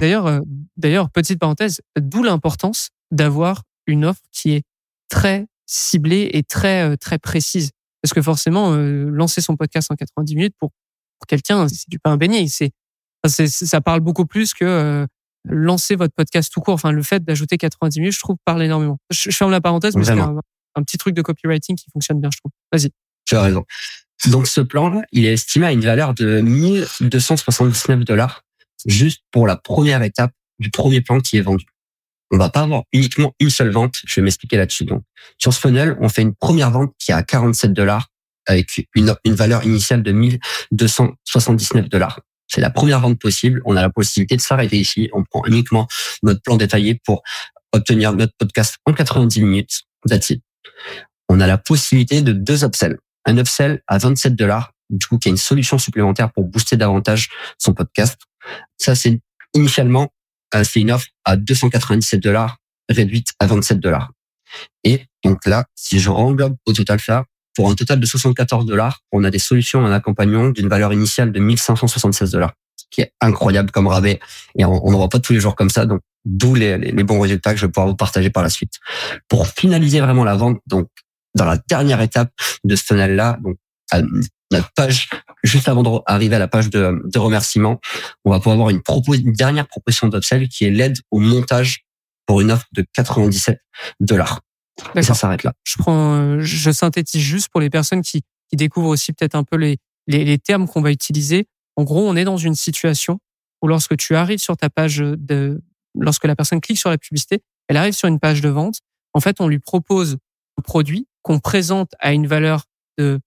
D'ailleurs, 0.00 0.26
euh, 0.26 0.40
d'ailleurs, 0.76 1.10
petite 1.10 1.38
parenthèse, 1.38 1.80
d'où 1.98 2.22
l'importance 2.22 2.90
d'avoir 3.10 3.62
une 3.86 4.04
offre 4.04 4.22
qui 4.32 4.52
est 4.52 4.62
très 5.08 5.46
ciblée 5.66 6.30
et 6.32 6.42
très 6.42 6.88
euh, 6.88 6.96
très 6.96 7.18
précise. 7.18 7.70
Parce 8.02 8.14
que 8.14 8.22
forcément, 8.22 8.72
euh, 8.72 9.08
lancer 9.10 9.40
son 9.40 9.56
podcast 9.56 9.90
en 9.90 9.96
90 9.96 10.34
minutes 10.34 10.54
pour, 10.58 10.70
pour 11.18 11.26
quelqu'un, 11.26 11.68
c'est 11.68 11.88
du 11.88 11.98
pain 11.98 12.16
béni. 12.16 12.48
C'est, 12.48 12.72
ça 13.26 13.80
parle 13.80 14.00
beaucoup 14.00 14.24
plus 14.24 14.54
que 14.54 14.64
euh, 14.64 15.06
lancer 15.44 15.96
votre 15.96 16.14
podcast 16.14 16.52
tout 16.52 16.60
court. 16.60 16.74
Enfin, 16.74 16.92
le 16.92 17.02
fait 17.02 17.24
d'ajouter 17.24 17.58
90 17.58 18.00
minutes, 18.00 18.14
je 18.14 18.20
trouve, 18.20 18.36
parle 18.44 18.62
énormément. 18.62 18.98
Je, 19.10 19.30
je 19.30 19.36
ferme 19.36 19.50
la 19.50 19.60
parenthèse, 19.60 19.96
mais 19.96 20.04
c'est 20.04 20.12
un, 20.12 20.40
un 20.76 20.82
petit 20.82 20.96
truc 20.96 21.14
de 21.14 21.22
copywriting 21.22 21.76
qui 21.76 21.90
fonctionne 21.92 22.20
bien, 22.20 22.30
je 22.32 22.38
trouve. 22.38 22.52
Vas-y. 22.72 22.90
Tu 23.26 23.36
as 23.36 23.42
raison. 23.42 23.64
Donc 24.26 24.46
ce 24.46 24.60
plan-là, 24.60 25.02
il 25.12 25.26
est 25.26 25.32
estimé 25.32 25.66
à 25.66 25.72
une 25.72 25.80
valeur 25.80 26.14
de 26.14 26.40
1279 26.40 28.04
dollars 28.04 28.44
juste 28.86 29.22
pour 29.30 29.46
la 29.46 29.56
première 29.56 30.02
étape 30.02 30.32
du 30.58 30.70
premier 30.70 31.00
plan 31.00 31.20
qui 31.20 31.36
est 31.36 31.42
vendu. 31.42 31.66
On 32.30 32.36
va 32.36 32.50
pas 32.50 32.62
avoir 32.62 32.82
uniquement 32.92 33.32
une 33.40 33.50
seule 33.50 33.70
vente. 33.70 33.96
Je 34.04 34.16
vais 34.16 34.24
m'expliquer 34.24 34.56
là-dessus. 34.56 34.84
Donc 34.84 35.02
sur 35.38 35.52
ce 35.52 35.60
funnel, 35.60 35.96
on 36.00 36.08
fait 36.08 36.22
une 36.22 36.34
première 36.34 36.70
vente 36.70 36.92
qui 36.98 37.10
est 37.10 37.14
à 37.14 37.22
47 37.22 37.72
dollars 37.72 38.08
avec 38.46 38.88
une, 38.94 39.14
valeur 39.26 39.64
initiale 39.64 40.02
de 40.02 40.12
1279 40.12 41.88
dollars. 41.88 42.20
C'est 42.46 42.60
la 42.60 42.70
première 42.70 43.00
vente 43.00 43.18
possible. 43.18 43.60
On 43.66 43.76
a 43.76 43.82
la 43.82 43.90
possibilité 43.90 44.36
de 44.36 44.40
s'arrêter 44.40 44.78
ici. 44.78 45.10
On 45.12 45.22
prend 45.22 45.44
uniquement 45.44 45.86
notre 46.22 46.40
plan 46.42 46.56
détaillé 46.56 46.98
pour 47.04 47.22
obtenir 47.72 48.14
notre 48.14 48.32
podcast 48.38 48.76
en 48.86 48.94
90 48.94 49.42
minutes. 49.42 49.82
That's 50.08 50.30
it. 50.30 50.42
On 51.28 51.40
a 51.40 51.46
la 51.46 51.58
possibilité 51.58 52.22
de 52.22 52.32
deux 52.32 52.64
upsells 52.64 52.98
un 53.28 53.36
upsell 53.36 53.82
à 53.86 53.98
27 53.98 54.34
dollars, 54.34 54.72
du 54.90 55.06
coup, 55.06 55.18
qui 55.18 55.28
est 55.28 55.30
une 55.30 55.36
solution 55.36 55.78
supplémentaire 55.78 56.32
pour 56.32 56.44
booster 56.44 56.76
davantage 56.76 57.28
son 57.58 57.74
podcast. 57.74 58.18
Ça, 58.76 58.94
c'est 58.94 59.20
initialement, 59.54 60.08
euh, 60.54 60.64
c'est 60.64 60.80
une 60.80 60.90
offre 60.90 61.06
à 61.24 61.36
297 61.36 62.20
dollars, 62.20 62.58
réduite 62.88 63.32
à 63.38 63.46
27 63.46 63.80
dollars. 63.80 64.12
Et 64.84 65.06
donc 65.24 65.44
là, 65.46 65.64
si 65.74 65.98
je 66.00 66.08
renglobe 66.10 66.56
au 66.66 66.72
total 66.72 67.00
ça, 67.00 67.24
pour 67.54 67.68
un 67.70 67.74
total 67.74 67.98
de 68.00 68.06
74 68.06 68.66
dollars, 68.66 69.00
on 69.12 69.24
a 69.24 69.30
des 69.30 69.38
solutions 69.40 69.80
en 69.80 69.90
accompagnement 69.90 70.48
d'une 70.50 70.68
valeur 70.68 70.92
initiale 70.92 71.32
de 71.32 71.40
1576 71.40 72.30
dollars, 72.30 72.52
qui 72.90 73.00
est 73.00 73.12
incroyable 73.20 73.70
comme 73.72 73.88
rabais. 73.88 74.20
Et 74.56 74.64
on 74.64 74.90
n'en 74.90 74.98
voit 74.98 75.08
pas 75.08 75.18
tous 75.18 75.32
les 75.32 75.40
jours 75.40 75.56
comme 75.56 75.68
ça, 75.70 75.84
donc 75.84 76.00
d'où 76.24 76.54
les, 76.54 76.78
les- 76.78 77.04
bons 77.04 77.20
résultats 77.20 77.52
que 77.54 77.60
je 77.60 77.66
vais 77.66 77.72
pouvoir 77.72 77.88
vous 77.88 77.96
partager 77.96 78.30
par 78.30 78.42
la 78.42 78.48
suite. 78.48 78.74
Pour 79.28 79.46
finaliser 79.48 80.00
vraiment 80.00 80.24
la 80.24 80.36
vente, 80.36 80.60
donc 80.66 80.88
dans 81.34 81.44
la 81.46 81.58
dernière 81.68 82.00
étape 82.00 82.30
de 82.64 82.76
ce 82.76 82.84
funnel-là, 82.84 83.38
donc 83.42 83.56
notre 84.50 84.70
page, 84.74 85.08
juste 85.44 85.68
avant 85.68 85.82
d'arriver 85.82 86.36
à 86.36 86.38
la 86.38 86.48
page 86.48 86.70
de, 86.70 87.02
de 87.04 87.18
remerciement, 87.18 87.80
on 88.24 88.30
va 88.30 88.38
pouvoir 88.38 88.54
avoir 88.54 88.70
une, 88.70 88.82
propos, 88.82 89.14
une 89.14 89.32
dernière 89.32 89.66
proposition 89.66 90.08
d'upsell 90.08 90.48
qui 90.48 90.64
est 90.64 90.70
l'aide 90.70 90.98
au 91.10 91.18
montage 91.18 91.84
pour 92.26 92.40
une 92.40 92.50
offre 92.50 92.66
de 92.72 92.84
97 92.94 93.60
dollars. 94.00 94.40
Et 94.94 95.02
ça 95.02 95.14
s'arrête 95.14 95.42
là. 95.42 95.52
je 95.64 95.76
prends, 95.76 96.38
je 96.40 96.70
synthétise 96.70 97.20
juste 97.20 97.48
pour 97.48 97.60
les 97.60 97.70
personnes 97.70 98.02
qui, 98.02 98.22
qui 98.48 98.56
découvrent 98.56 98.88
aussi 98.88 99.12
peut-être 99.12 99.34
un 99.34 99.44
peu 99.44 99.56
les, 99.56 99.78
les, 100.06 100.24
les 100.24 100.38
termes 100.38 100.68
qu'on 100.68 100.82
va 100.82 100.92
utiliser. 100.92 101.46
En 101.76 101.84
gros, 101.84 102.08
on 102.08 102.16
est 102.16 102.24
dans 102.24 102.36
une 102.36 102.54
situation 102.54 103.18
où 103.62 103.66
lorsque 103.66 103.96
tu 103.96 104.14
arrives 104.14 104.38
sur 104.38 104.56
ta 104.56 104.70
page 104.70 104.98
de, 104.98 105.60
lorsque 105.98 106.24
la 106.24 106.36
personne 106.36 106.60
clique 106.60 106.78
sur 106.78 106.90
la 106.90 106.98
publicité, 106.98 107.42
elle 107.68 107.76
arrive 107.76 107.94
sur 107.94 108.08
une 108.08 108.20
page 108.20 108.40
de 108.40 108.48
vente. 108.48 108.80
En 109.14 109.20
fait, 109.20 109.40
on 109.40 109.48
lui 109.48 109.58
propose 109.58 110.16
un 110.58 110.62
produit 110.62 111.06
qu'on 111.22 111.40
présente 111.40 111.90
à 111.98 112.12
une 112.12 112.26
valeur 112.26 112.64
de 112.98 113.20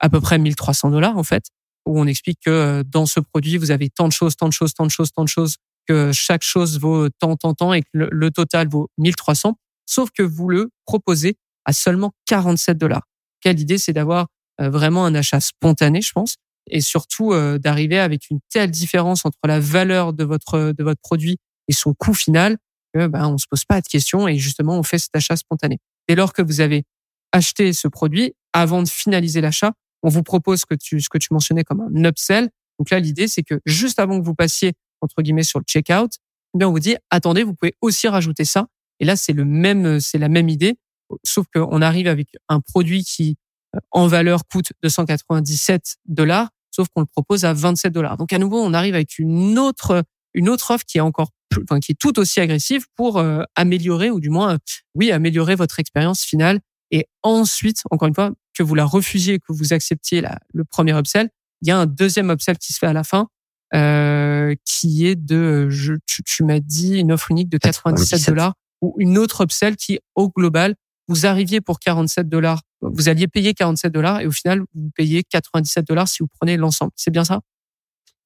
à 0.00 0.08
peu 0.08 0.20
près 0.20 0.38
1300 0.38 0.90
dollars, 0.90 1.16
en 1.16 1.22
fait, 1.22 1.44
où 1.86 2.00
on 2.00 2.06
explique 2.06 2.40
que 2.44 2.50
euh, 2.50 2.82
dans 2.84 3.06
ce 3.06 3.20
produit, 3.20 3.56
vous 3.56 3.70
avez 3.70 3.88
tant 3.88 4.08
de 4.08 4.12
choses, 4.12 4.36
tant 4.36 4.48
de 4.48 4.52
choses, 4.52 4.74
tant 4.74 4.84
de 4.84 4.90
choses, 4.90 5.12
tant 5.12 5.24
de 5.24 5.28
choses, 5.28 5.56
que 5.86 6.12
chaque 6.12 6.42
chose 6.42 6.78
vaut 6.80 7.08
tant, 7.08 7.36
tant, 7.36 7.54
tant 7.54 7.72
et 7.72 7.82
que 7.82 7.88
le, 7.92 8.30
total 8.30 8.68
vaut 8.68 8.90
1300 8.98 9.56
sauf 9.88 10.10
que 10.10 10.22
vous 10.24 10.48
le 10.48 10.70
proposez 10.84 11.36
à 11.64 11.72
seulement 11.72 12.12
47 12.26 12.76
dollars. 12.76 13.06
Quelle 13.40 13.60
idée, 13.60 13.78
c'est 13.78 13.92
d'avoir 13.92 14.26
euh, 14.60 14.68
vraiment 14.68 15.04
un 15.04 15.14
achat 15.14 15.38
spontané, 15.38 16.00
je 16.00 16.10
pense, 16.10 16.36
et 16.68 16.80
surtout 16.80 17.32
euh, 17.32 17.58
d'arriver 17.58 18.00
avec 18.00 18.30
une 18.30 18.40
telle 18.50 18.72
différence 18.72 19.24
entre 19.24 19.38
la 19.44 19.60
valeur 19.60 20.12
de 20.12 20.24
votre 20.24 20.72
de 20.76 20.82
votre 20.84 21.00
produit 21.00 21.38
et 21.68 21.72
son 21.72 21.94
coût 21.94 22.14
final 22.14 22.56
que 22.92 23.06
ben 23.06 23.28
on 23.28 23.38
se 23.38 23.46
pose 23.48 23.64
pas 23.64 23.80
de 23.80 23.86
questions 23.86 24.26
et 24.26 24.38
justement 24.38 24.76
on 24.78 24.82
fait 24.82 24.98
cet 24.98 25.14
achat 25.14 25.36
spontané. 25.36 25.78
Dès 26.08 26.16
lors 26.16 26.32
que 26.32 26.42
vous 26.42 26.60
avez 26.60 26.84
acheté 27.32 27.72
ce 27.72 27.86
produit, 27.86 28.34
avant 28.52 28.82
de 28.82 28.88
finaliser 28.88 29.40
l'achat, 29.40 29.72
on 30.06 30.10
vous 30.10 30.22
propose 30.22 30.60
ce 30.60 30.66
que 30.66 30.74
tu 30.74 31.00
ce 31.00 31.08
que 31.08 31.18
tu 31.18 31.28
mentionnais 31.32 31.64
comme 31.64 31.80
un 31.82 32.04
upsell. 32.04 32.48
Donc 32.78 32.90
là, 32.90 33.00
l'idée 33.00 33.28
c'est 33.28 33.42
que 33.42 33.60
juste 33.66 33.98
avant 33.98 34.18
que 34.20 34.24
vous 34.24 34.34
passiez 34.34 34.72
entre 35.00 35.20
guillemets 35.22 35.42
sur 35.42 35.58
le 35.58 35.64
checkout, 35.66 36.10
eh 36.54 36.58
bien 36.58 36.68
on 36.68 36.72
vous 36.72 36.80
dit 36.80 36.96
attendez, 37.10 37.42
vous 37.42 37.54
pouvez 37.54 37.74
aussi 37.80 38.08
rajouter 38.08 38.44
ça 38.44 38.66
et 39.00 39.04
là, 39.04 39.16
c'est 39.16 39.32
le 39.32 39.44
même, 39.44 40.00
c'est 40.00 40.18
la 40.18 40.28
même 40.28 40.48
idée, 40.48 40.78
sauf 41.24 41.46
qu'on 41.54 41.82
arrive 41.82 42.06
avec 42.06 42.28
un 42.48 42.60
produit 42.60 43.04
qui, 43.04 43.36
euh, 43.74 43.78
en 43.90 44.06
valeur, 44.06 44.46
coûte 44.50 44.72
297 44.82 45.96
dollars, 46.06 46.48
sauf 46.70 46.88
qu'on 46.88 47.00
le 47.02 47.06
propose 47.06 47.44
à 47.44 47.52
27 47.52 47.92
dollars. 47.92 48.16
Donc, 48.16 48.32
à 48.32 48.38
nouveau, 48.38 48.58
on 48.60 48.72
arrive 48.72 48.94
avec 48.94 49.18
une 49.18 49.58
autre, 49.58 50.02
une 50.34 50.48
autre 50.48 50.70
offre 50.70 50.84
qui 50.86 50.98
est 50.98 51.02
encore, 51.02 51.30
plus- 51.50 51.62
enfin, 51.68 51.80
qui 51.80 51.92
est 51.92 51.96
tout 51.98 52.18
aussi 52.18 52.40
agressive 52.40 52.86
pour 52.96 53.18
euh, 53.18 53.42
améliorer, 53.54 54.10
ou 54.10 54.20
du 54.20 54.30
moins, 54.30 54.54
euh, 54.54 54.58
oui, 54.94 55.12
améliorer 55.12 55.56
votre 55.56 55.78
expérience 55.78 56.22
finale. 56.22 56.60
Et 56.90 57.06
ensuite, 57.22 57.82
encore 57.90 58.08
une 58.08 58.14
fois, 58.14 58.32
que 58.56 58.62
vous 58.62 58.74
la 58.74 58.84
refusiez, 58.84 59.38
que 59.38 59.52
vous 59.52 59.72
acceptiez 59.72 60.20
la, 60.20 60.38
le 60.54 60.64
premier 60.64 60.96
upsell, 60.98 61.28
il 61.62 61.68
y 61.68 61.70
a 61.70 61.78
un 61.78 61.86
deuxième 61.86 62.30
upsell 62.30 62.58
qui 62.58 62.72
se 62.72 62.78
fait 62.78 62.86
à 62.86 62.92
la 62.92 63.04
fin, 63.04 63.28
euh, 63.74 64.54
qui 64.64 65.06
est 65.06 65.16
de, 65.16 65.68
je, 65.68 65.94
tu, 66.06 66.22
tu 66.22 66.44
m'as 66.44 66.60
dit, 66.60 66.98
une 66.98 67.12
offre 67.12 67.30
unique 67.30 67.48
de 67.48 67.58
97 67.58 68.10
97. 68.10 68.28
dollars 68.34 68.54
ou 68.82 68.94
une 68.98 69.18
autre 69.18 69.42
upsell 69.44 69.76
qui, 69.76 69.98
au 70.14 70.28
global, 70.30 70.74
vous 71.08 71.26
arriviez 71.26 71.60
pour 71.60 71.78
47 71.80 72.28
dollars 72.28 72.60
vous 72.82 73.08
alliez 73.08 73.26
payer 73.26 73.54
47 73.54 73.92
dollars 73.92 74.20
et 74.20 74.26
au 74.26 74.30
final, 74.30 74.60
vous 74.74 74.90
payez 74.94 75.24
97 75.24 75.86
dollars 75.86 76.08
si 76.08 76.18
vous 76.22 76.28
prenez 76.38 76.56
l'ensemble. 76.56 76.92
C'est 76.94 77.10
bien 77.10 77.24
ça? 77.24 77.40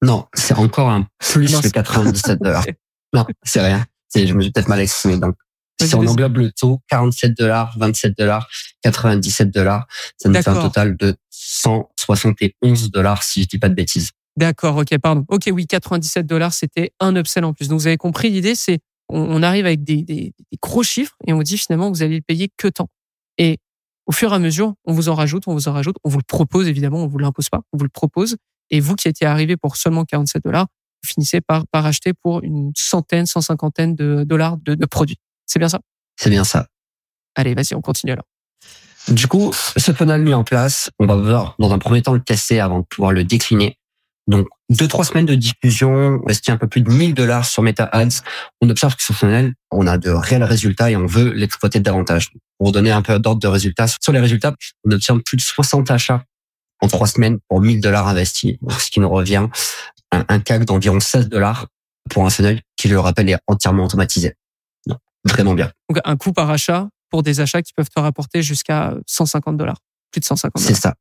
Non, 0.01 0.27
c'est 0.33 0.55
encore 0.55 0.89
un 0.89 1.07
plus 1.19 1.47
c'est- 1.47 1.71
97 1.71 2.39
dollars. 2.41 2.65
Non, 3.13 3.25
c'est 3.43 3.59
rien. 3.61 3.85
Je 4.15 4.33
me 4.33 4.41
suis 4.41 4.51
peut-être 4.53 4.69
mal 4.69 4.79
exprimé. 4.79 5.17
Donc, 5.17 5.35
Si 5.87 5.95
on 5.95 6.05
englobe 6.05 6.37
le 6.37 6.51
taux, 6.51 6.81
47 6.89 7.37
dollars, 7.37 7.75
27 7.77 8.17
dollars, 8.17 8.47
97 8.83 9.51
dollars, 9.51 9.87
ça 10.17 10.29
nous 10.29 10.35
fait 10.35 10.47
un 10.47 10.61
total 10.61 10.97
de 10.97 11.15
171 11.29 12.91
dollars 12.91 13.23
si 13.23 13.43
je 13.43 13.47
dis 13.47 13.59
pas 13.59 13.69
de 13.69 13.75
bêtises. 13.75 14.11
D'accord, 14.37 14.77
ok, 14.77 14.97
pardon. 14.97 15.25
Ok, 15.27 15.49
oui, 15.51 15.67
97 15.67 16.25
dollars, 16.25 16.53
c'était 16.53 16.93
un 16.99 17.15
upsell 17.15 17.43
en 17.43 17.53
plus. 17.53 17.67
Donc 17.67 17.79
vous 17.79 17.87
avez 17.87 17.97
compris, 17.97 18.29
l'idée, 18.29 18.55
c'est 18.55 18.79
on, 19.09 19.19
on 19.19 19.43
arrive 19.43 19.65
avec 19.65 19.83
des, 19.83 20.03
des, 20.03 20.33
des 20.51 20.57
gros 20.61 20.83
chiffres 20.83 21.15
et 21.27 21.33
on 21.33 21.41
dit 21.41 21.57
finalement 21.57 21.89
vous 21.89 22.01
allez 22.01 22.15
le 22.15 22.21
payer 22.21 22.49
que 22.55 22.67
tant. 22.67 22.87
Et 23.37 23.57
au 24.05 24.11
fur 24.11 24.31
et 24.31 24.35
à 24.35 24.39
mesure, 24.39 24.73
on 24.85 24.93
vous 24.93 25.09
en 25.09 25.15
rajoute, 25.15 25.43
on 25.47 25.53
vous 25.53 25.67
en 25.67 25.73
rajoute, 25.73 25.95
on 26.03 26.09
vous 26.09 26.17
le 26.17 26.23
propose 26.23 26.67
évidemment, 26.67 27.03
on 27.03 27.07
vous 27.07 27.17
l'impose 27.17 27.49
pas, 27.49 27.61
on 27.73 27.77
vous 27.77 27.83
le 27.83 27.89
propose. 27.89 28.37
Et 28.69 28.79
vous 28.79 28.95
qui 28.95 29.07
étiez 29.07 29.27
arrivé 29.27 29.57
pour 29.57 29.75
seulement 29.75 30.05
47 30.05 30.43
dollars, 30.43 30.67
vous 31.03 31.09
finissez 31.09 31.41
par, 31.41 31.67
par 31.67 31.85
acheter 31.85 32.13
pour 32.13 32.41
une 32.43 32.71
centaine, 32.75 33.25
cent 33.25 33.41
cinquantaine 33.41 33.95
de 33.95 34.23
dollars 34.23 34.57
de, 34.57 34.75
de 34.75 34.85
produits. 34.85 35.17
C'est 35.51 35.59
bien 35.59 35.67
ça? 35.67 35.81
C'est 36.15 36.29
bien 36.29 36.45
ça. 36.45 36.67
Allez, 37.35 37.53
vas-y, 37.53 37.75
on 37.75 37.81
continue 37.81 38.13
alors. 38.13 38.23
Du 39.09 39.27
coup, 39.27 39.51
ce 39.53 39.91
funnel 39.91 40.21
mis 40.21 40.33
en 40.33 40.45
place, 40.45 40.89
on 40.97 41.05
va 41.05 41.15
voir 41.15 41.55
dans 41.59 41.73
un 41.73 41.77
premier 41.77 42.01
temps 42.01 42.13
le 42.13 42.21
tester 42.21 42.61
avant 42.61 42.79
de 42.79 42.85
pouvoir 42.85 43.11
le 43.11 43.25
décliner. 43.25 43.77
Donc, 44.27 44.47
deux, 44.69 44.87
trois 44.87 45.03
semaines 45.03 45.25
de 45.25 45.35
diffusion, 45.35 45.91
on 45.91 46.23
investit 46.23 46.51
un 46.51 46.57
peu 46.57 46.67
plus 46.67 46.79
de 46.79 46.89
1000 46.89 47.13
dollars 47.15 47.43
sur 47.43 47.63
Meta 47.63 47.83
Ads. 47.83 48.21
On 48.61 48.69
observe 48.69 48.95
que 48.95 49.03
ce 49.03 49.11
funnel, 49.11 49.53
on 49.71 49.87
a 49.87 49.97
de 49.97 50.09
réels 50.09 50.45
résultats 50.45 50.89
et 50.89 50.95
on 50.95 51.05
veut 51.05 51.33
l'exploiter 51.33 51.81
davantage. 51.81 52.29
Pour 52.57 52.71
donner 52.71 52.91
un 52.91 53.01
peu 53.01 53.19
d'ordre 53.19 53.41
de 53.41 53.47
résultats, 53.47 53.87
sur 53.87 54.13
les 54.13 54.21
résultats, 54.21 54.53
on 54.85 54.91
obtient 54.91 55.17
plus 55.19 55.35
de 55.35 55.41
60 55.41 55.91
achats 55.91 56.23
en 56.79 56.87
trois 56.87 57.07
semaines 57.07 57.39
pour 57.49 57.59
1000 57.59 57.81
dollars 57.81 58.07
investis, 58.07 58.55
ce 58.79 58.89
qui 58.89 59.01
nous 59.01 59.09
revient 59.09 59.47
à 60.11 60.23
un 60.29 60.39
CAC 60.39 60.63
d'environ 60.63 61.01
16 61.01 61.27
dollars 61.27 61.67
pour 62.09 62.25
un 62.25 62.29
funnel 62.29 62.61
qui, 62.77 62.87
je 62.87 62.93
le 62.93 63.01
rappelle, 63.01 63.29
est 63.29 63.39
entièrement 63.47 63.83
automatisé. 63.83 64.35
Vraiment 65.25 65.53
bien. 65.53 65.71
Donc 65.89 65.99
un 66.03 66.17
coût 66.17 66.33
par 66.33 66.49
achat 66.49 66.89
pour 67.09 67.23
des 67.23 67.39
achats 67.41 67.61
qui 67.61 67.73
peuvent 67.73 67.89
te 67.93 67.99
rapporter 67.99 68.41
jusqu'à 68.41 68.93
150 69.07 69.57
dollars, 69.57 69.77
plus 70.11 70.19
de 70.21 70.25
150 70.25 70.61
C'est 70.61 70.73
ça. 70.73 70.95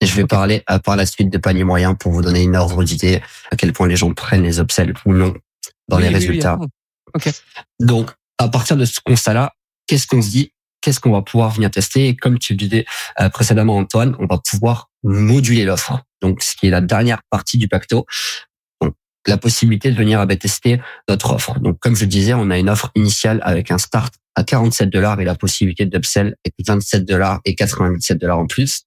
Et 0.00 0.06
je 0.06 0.16
vais 0.16 0.26
parler 0.26 0.64
à 0.66 0.80
par 0.80 0.96
la 0.96 1.06
suite 1.06 1.30
de 1.30 1.38
panier 1.38 1.62
moyen 1.62 1.94
pour 1.94 2.10
vous 2.12 2.22
donner 2.22 2.42
une 2.42 2.56
ordre 2.56 2.82
d'idée 2.82 3.22
à 3.52 3.56
quel 3.56 3.72
point 3.72 3.86
les 3.86 3.96
gens 3.96 4.12
prennent 4.12 4.42
les 4.42 4.58
upsells 4.58 4.94
ou 5.06 5.12
non 5.12 5.34
dans 5.88 5.98
Oui, 5.98 6.02
les 6.02 6.08
oui, 6.08 6.14
oui, 6.14 6.18
résultats. 6.26 6.54
attends. 6.54 7.30
Donc, 7.78 8.10
à 8.38 8.48
partir 8.48 8.76
de 8.76 8.84
ce 8.84 8.98
constat-là, 9.04 9.52
qu'est-ce 9.86 10.06
qu'on 10.08 10.22
se 10.22 10.30
dit? 10.30 10.52
Qu'est-ce 10.80 10.98
qu'on 10.98 11.12
va 11.12 11.22
pouvoir 11.22 11.50
venir 11.50 11.70
tester? 11.70 12.08
Et 12.08 12.16
comme 12.16 12.38
tu 12.40 12.54
le 12.54 12.56
disais 12.58 12.84
euh, 13.20 13.28
précédemment, 13.28 13.76
Antoine, 13.76 14.16
on 14.18 14.26
va 14.26 14.38
pouvoir 14.38 14.88
moduler 15.04 15.64
l'offre. 15.64 16.00
Donc, 16.20 16.42
ce 16.42 16.56
qui 16.56 16.66
est 16.66 16.70
la 16.70 16.80
dernière 16.80 17.20
partie 17.30 17.56
du 17.58 17.68
pacto. 17.68 18.04
La 19.26 19.36
possibilité 19.36 19.90
de 19.90 19.96
venir 19.96 20.26
tester 20.38 20.80
notre 21.08 21.32
offre. 21.32 21.58
Donc, 21.60 21.78
comme 21.78 21.94
je 21.94 22.04
disais, 22.04 22.34
on 22.34 22.50
a 22.50 22.58
une 22.58 22.68
offre 22.68 22.90
initiale 22.94 23.40
avec 23.44 23.70
un 23.70 23.78
start 23.78 24.14
à 24.34 24.44
47 24.44 24.90
dollars 24.90 25.20
et 25.20 25.24
la 25.24 25.34
possibilité 25.34 25.86
d'upsell 25.86 26.36
avec 26.44 26.54
27 26.66 27.04
dollars 27.04 27.40
et 27.44 27.54
97 27.54 28.18
dollars 28.18 28.38
en 28.38 28.46
plus. 28.46 28.82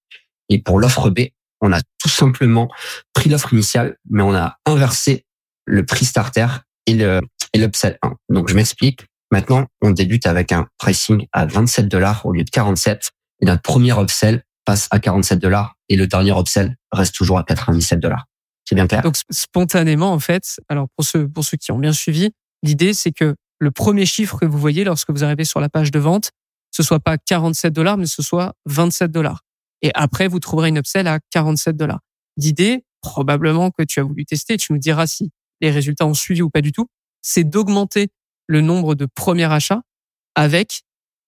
Et 0.50 0.62
pour 0.62 0.80
l'offre 0.80 1.10
B, 1.10 1.28
on 1.62 1.72
a 1.72 1.80
tout 2.00 2.10
simplement 2.10 2.70
pris 3.14 3.30
l'offre 3.30 3.54
initiale, 3.54 3.98
mais 4.10 4.24
on 4.24 4.34
a 4.34 4.58
inversé 4.66 5.26
le 5.66 5.86
prix 5.86 6.06
starter 6.06 6.48
et 6.86 6.94
le 6.94 7.22
et 7.54 7.58
l'upsell 7.58 7.98
1. 8.02 8.14
Donc, 8.30 8.50
je 8.50 8.56
m'explique. 8.56 9.06
Maintenant, 9.32 9.66
on 9.82 9.92
débute 9.92 10.28
avec 10.28 10.52
un 10.52 10.68
pricing 10.78 11.26
à 11.32 11.46
27 11.46 11.88
dollars 11.88 12.26
au 12.26 12.34
lieu 12.34 12.44
de 12.44 12.50
47. 12.50 13.12
Et 13.42 13.46
notre 13.46 13.62
premier 13.62 13.98
upsell 13.98 14.44
passe 14.66 14.88
à 14.92 15.00
47 15.00 15.40
dollars 15.40 15.76
et 15.90 15.96
le 15.96 16.06
dernier 16.06 16.38
upsell 16.38 16.76
reste 16.92 17.16
toujours 17.16 17.38
à 17.38 17.44
97 17.44 18.00
dollars. 18.00 18.26
C'est 18.66 18.76
bien 18.76 18.88
clair? 18.88 19.02
Donc 19.02 19.16
sp- 19.16 19.26
spontanément, 19.32 20.12
en 20.12 20.20
fait, 20.20 20.60
alors 20.70 20.88
pour 20.96 21.06
ceux, 21.06 21.28
pour 21.28 21.44
ceux 21.44 21.58
qui 21.58 21.72
ont 21.72 21.80
bien 21.80 21.94
suivi, 21.94 22.32
l'idée 22.64 22.94
c'est 22.94 23.12
que 23.12 23.36
le 23.60 23.72
premier 23.72 24.06
chiffre 24.06 24.38
que 24.40 24.46
vous 24.46 24.58
voyez 24.58 24.84
lorsque 24.84 25.10
vous 25.12 25.24
arrivez 25.24 25.46
sur 25.46 25.60
la 25.60 25.70
page 25.70 25.92
de 25.92 26.00
vente, 26.00 26.32
ce 26.72 26.84
soit 26.84 27.00
pas 27.00 27.18
47 27.18 27.72
dollars, 27.74 27.98
mais 27.98 28.06
ce 28.06 28.22
soit 28.22 28.54
27 28.66 29.12
dollars. 29.12 29.42
Et 29.82 29.92
après, 29.94 30.28
vous 30.28 30.40
trouverez 30.40 30.70
une 30.70 30.78
upsell 30.78 31.08
à 31.08 31.20
47 31.32 31.78
dollars. 31.78 32.00
L'idée, 32.38 32.84
probablement 33.02 33.72
que 33.72 33.84
tu 33.84 34.00
as 34.00 34.04
voulu 34.04 34.26
tester, 34.26 34.58
tu 34.58 34.74
nous 34.74 34.80
diras 34.80 35.08
si 35.08 35.32
les 35.62 35.72
résultats 35.72 36.06
ont 36.06 36.14
suivi 36.14 36.42
ou 36.42 36.50
pas 36.50 36.62
du 36.62 36.72
tout, 36.74 36.88
c'est 37.22 37.44
d'augmenter 37.46 38.10
le 38.48 38.62
nombre 38.62 38.94
de 38.96 39.06
premiers 39.06 39.46
achats 39.52 39.82
avec 40.36 40.82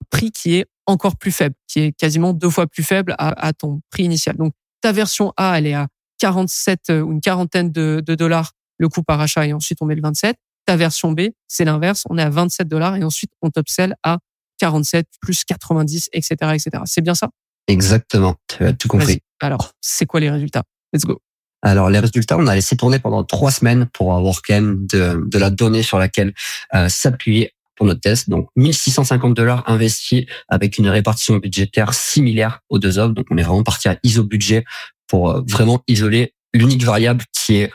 un 0.03 0.06
prix 0.10 0.32
qui 0.32 0.56
est 0.56 0.65
encore 0.86 1.15
plus 1.17 1.32
faible, 1.32 1.56
qui 1.67 1.79
est 1.79 1.91
quasiment 1.94 2.34
deux 2.34 2.50
fois 2.50 2.67
plus 2.67 2.84
faible 2.84 3.15
à, 3.17 3.48
à 3.48 3.53
ton 3.53 3.82
prix 3.89 4.03
initial. 4.03 4.36
Donc, 4.38 4.53
ta 4.82 4.91
version 4.91 5.34
A, 5.38 5.58
elle 5.58 5.67
est 5.67 5.74
à 5.74 5.88
47 6.20 6.90
euh, 6.90 7.02
ou 7.02 7.12
une 7.12 7.22
quarantaine 7.22 7.72
de, 7.72 8.04
de 8.06 8.16
dollars 8.16 8.52
le 8.78 8.90
coût 8.90 9.04
par 9.04 9.20
achat 9.20 9.46
et 9.48 9.54
ensuite 9.54 9.80
on 9.82 9.86
met 9.86 9.96
le 9.96 10.02
27. 10.02 10.36
Ta 10.66 10.76
version 10.76 11.12
B, 11.12 11.30
c'est 11.48 11.66
l'inverse, 11.66 12.04
on 12.10 12.18
est 12.18 12.22
à 12.22 12.30
27 12.30 12.68
dollars 12.68 12.96
et 12.96 13.04
ensuite 13.04 13.32
on 13.42 13.50
t'upsell 13.50 13.96
à 14.04 14.18
47 14.60 15.08
plus 15.22 15.44
90, 15.46 16.10
etc., 16.14 16.36
etc. 16.54 16.84
C'est 16.86 17.02
bien 17.02 17.16
ça? 17.16 17.30
Exactement. 17.68 18.36
Tu 18.48 18.66
as 18.66 18.74
tout 18.74 18.88
compris. 18.88 19.20
Alors, 19.40 19.72
c'est 19.82 20.06
quoi 20.06 20.20
les 20.20 20.30
résultats? 20.30 20.64
Let's 20.94 21.06
go. 21.06 21.22
Alors 21.62 21.90
les 21.90 22.00
résultats, 22.00 22.38
on 22.38 22.48
a 22.48 22.56
laissé 22.56 22.78
tourner 22.78 23.00
pendant 23.00 23.24
trois 23.24 23.52
semaines 23.52 23.88
pour 23.92 24.16
avoir 24.16 24.42
quand 24.42 24.54
même 24.54 24.86
de, 24.88 25.24
de 25.26 25.38
la 25.38 25.50
donnée 25.50 25.84
sur 25.84 25.98
laquelle 25.98 26.34
euh, 26.76 26.88
s'appuyer 26.88 27.54
pour 27.76 27.86
notre 27.86 28.02
test. 28.02 28.30
Donc 28.30 28.50
1650 28.56 29.34
dollars 29.34 29.64
investis 29.68 30.26
avec 30.50 30.78
une 30.78 30.88
répartition 30.88 31.38
budgétaire 31.38 31.94
similaire 31.94 32.60
aux 32.70 32.80
deux 32.80 33.00
offres. 33.00 33.14
Donc 33.14 33.28
on 33.32 33.38
est 33.38 33.44
vraiment 33.44 33.64
parti 33.64 33.88
à 33.88 33.98
ISO 34.04 34.24
budget 34.24 34.66
pour 35.08 35.32
euh, 35.32 35.42
vraiment 35.48 35.82
isoler 35.88 36.34
l'unique 36.54 36.84
variable 36.84 37.24
qui 37.34 37.56
est 37.58 37.72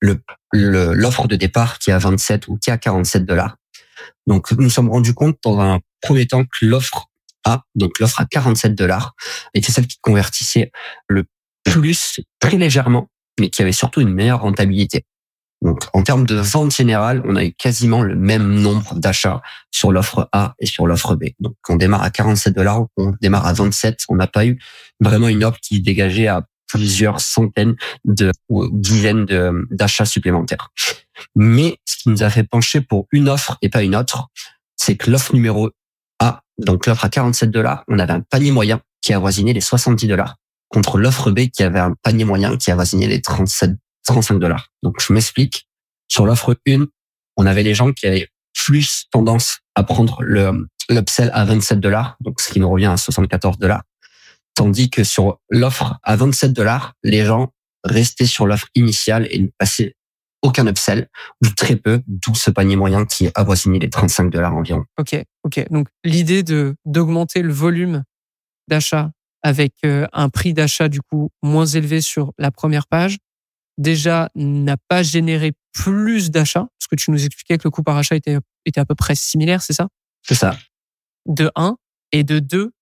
le 0.00 0.20
le- 0.52 0.92
l'offre 0.94 1.28
de 1.28 1.36
départ 1.36 1.78
qui 1.78 1.90
est 1.90 1.92
à 1.92 1.98
27 1.98 2.48
ou 2.48 2.56
qui 2.56 2.70
est 2.70 2.72
à 2.72 2.78
47 2.78 3.24
dollars. 3.24 3.56
Donc 4.26 4.50
nous 4.52 4.62
nous 4.64 4.70
sommes 4.70 4.90
rendus 4.90 5.14
compte 5.14 5.38
dans 5.44 5.60
un 5.60 5.80
premier 6.00 6.26
temps 6.26 6.44
que 6.44 6.64
l'offre 6.64 7.06
A, 7.44 7.62
donc 7.74 7.98
l'offre 8.00 8.20
à 8.20 8.24
47 8.26 8.74
dollars, 8.74 9.14
était 9.54 9.72
celle 9.72 9.86
qui 9.86 9.98
convertissait 10.00 10.72
le 11.08 11.24
plus 11.64 12.20
très 12.40 12.56
légèrement 12.56 13.08
mais 13.38 13.48
qui 13.50 13.62
avait 13.62 13.72
surtout 13.72 14.00
une 14.00 14.12
meilleure 14.12 14.42
rentabilité. 14.42 15.04
Donc, 15.62 15.84
en 15.92 16.02
termes 16.02 16.24
de 16.26 16.36
vente 16.36 16.74
générale, 16.74 17.22
on 17.26 17.36
a 17.36 17.44
eu 17.44 17.52
quasiment 17.52 18.02
le 18.02 18.14
même 18.16 18.60
nombre 18.60 18.94
d'achats 18.94 19.42
sur 19.70 19.92
l'offre 19.92 20.28
A 20.32 20.54
et 20.58 20.64
sur 20.66 20.86
l'offre 20.86 21.16
B. 21.16 21.26
Donc, 21.38 21.54
on 21.68 21.76
démarre 21.76 22.02
à 22.02 22.10
47 22.10 22.54
dollars, 22.54 22.86
on 22.96 23.12
démarre 23.20 23.46
à 23.46 23.52
27. 23.52 24.00
On 24.08 24.16
n'a 24.16 24.26
pas 24.26 24.46
eu 24.46 24.58
vraiment 25.00 25.28
une 25.28 25.44
offre 25.44 25.58
qui 25.60 25.80
dégageait 25.82 26.28
à 26.28 26.46
plusieurs 26.70 27.20
centaines 27.20 27.76
de 28.04 28.32
ou 28.48 28.68
dizaines 28.72 29.26
d'achats 29.70 30.04
supplémentaires. 30.04 30.70
Mais 31.34 31.78
ce 31.84 31.96
qui 31.96 32.08
nous 32.08 32.22
a 32.22 32.30
fait 32.30 32.44
pencher 32.44 32.80
pour 32.80 33.06
une 33.12 33.28
offre 33.28 33.58
et 33.62 33.68
pas 33.68 33.82
une 33.82 33.96
autre, 33.96 34.28
c'est 34.76 34.96
que 34.96 35.10
l'offre 35.10 35.34
numéro 35.34 35.70
A, 36.18 36.42
donc 36.58 36.86
l'offre 36.86 37.04
à 37.04 37.08
47 37.08 37.50
dollars, 37.50 37.84
on 37.88 37.98
avait 37.98 38.12
un 38.12 38.20
panier 38.20 38.52
moyen 38.52 38.80
qui 39.02 39.12
avoisinait 39.12 39.52
les 39.52 39.60
70 39.60 40.06
dollars 40.06 40.36
contre 40.68 40.98
l'offre 40.98 41.30
B 41.30 41.48
qui 41.48 41.62
avait 41.62 41.80
un 41.80 41.94
panier 42.02 42.24
moyen 42.24 42.56
qui 42.56 42.70
avoisinait 42.70 43.08
les 43.08 43.20
37, 43.20 43.72
35 44.04 44.38
dollars. 44.38 44.68
Donc, 44.82 45.00
je 45.00 45.12
m'explique. 45.12 45.66
Sur 46.08 46.26
l'offre 46.26 46.56
1, 46.66 46.86
on 47.36 47.46
avait 47.46 47.62
les 47.62 47.74
gens 47.74 47.92
qui 47.92 48.06
avaient 48.06 48.28
plus 48.54 49.06
tendance 49.10 49.58
à 49.74 49.82
prendre 49.82 50.22
le, 50.22 50.68
l'upsell 50.88 51.30
à 51.34 51.44
27 51.44 51.80
dollars, 51.80 52.16
donc 52.20 52.40
ce 52.40 52.52
qui 52.52 52.60
nous 52.60 52.70
revient 52.70 52.86
à 52.86 52.96
74 52.96 53.58
dollars. 53.58 53.82
Tandis 54.54 54.90
que 54.90 55.04
sur 55.04 55.40
l'offre 55.48 55.98
à 56.02 56.16
27 56.16 56.52
dollars, 56.52 56.94
les 57.02 57.24
gens 57.24 57.52
restaient 57.84 58.26
sur 58.26 58.46
l'offre 58.46 58.68
initiale 58.74 59.26
et 59.30 59.38
ne 59.38 59.48
passaient 59.58 59.94
aucun 60.42 60.66
upsell, 60.66 61.08
ou 61.44 61.48
très 61.50 61.76
peu, 61.76 62.02
d'où 62.06 62.34
ce 62.34 62.50
panier 62.50 62.76
moyen 62.76 63.04
qui 63.04 63.28
avoisinait 63.34 63.78
les 63.78 63.90
35 63.90 64.30
dollars 64.30 64.54
environ. 64.54 64.84
Ok, 64.98 65.16
ok. 65.44 65.66
Donc 65.70 65.88
l'idée 66.04 66.42
de 66.42 66.74
d'augmenter 66.86 67.42
le 67.42 67.52
volume 67.52 68.04
d'achat 68.68 69.10
avec 69.42 69.74
euh, 69.84 70.06
un 70.12 70.28
prix 70.28 70.54
d'achat 70.54 70.88
du 70.88 71.00
coup 71.00 71.30
moins 71.42 71.66
élevé 71.66 72.00
sur 72.00 72.32
la 72.38 72.50
première 72.50 72.86
page, 72.86 73.18
déjà 73.78 74.30
n'a 74.34 74.76
pas 74.88 75.02
généré 75.02 75.52
plus 75.72 76.30
d'achats, 76.30 76.66
parce 76.78 76.88
que 76.90 76.96
tu 76.96 77.10
nous 77.10 77.24
expliquais 77.24 77.58
que 77.58 77.64
le 77.64 77.70
coût 77.70 77.82
par 77.82 77.96
achat 77.96 78.16
était 78.16 78.38
était 78.66 78.80
à 78.80 78.84
peu 78.84 78.94
près 78.94 79.14
similaire, 79.14 79.62
c'est 79.62 79.72
ça? 79.72 79.88
C'est 80.22 80.34
ça. 80.34 80.56
De 81.26 81.50
1 81.54 81.76
et 82.12 82.24
de 82.24 82.38
2, 82.38 82.72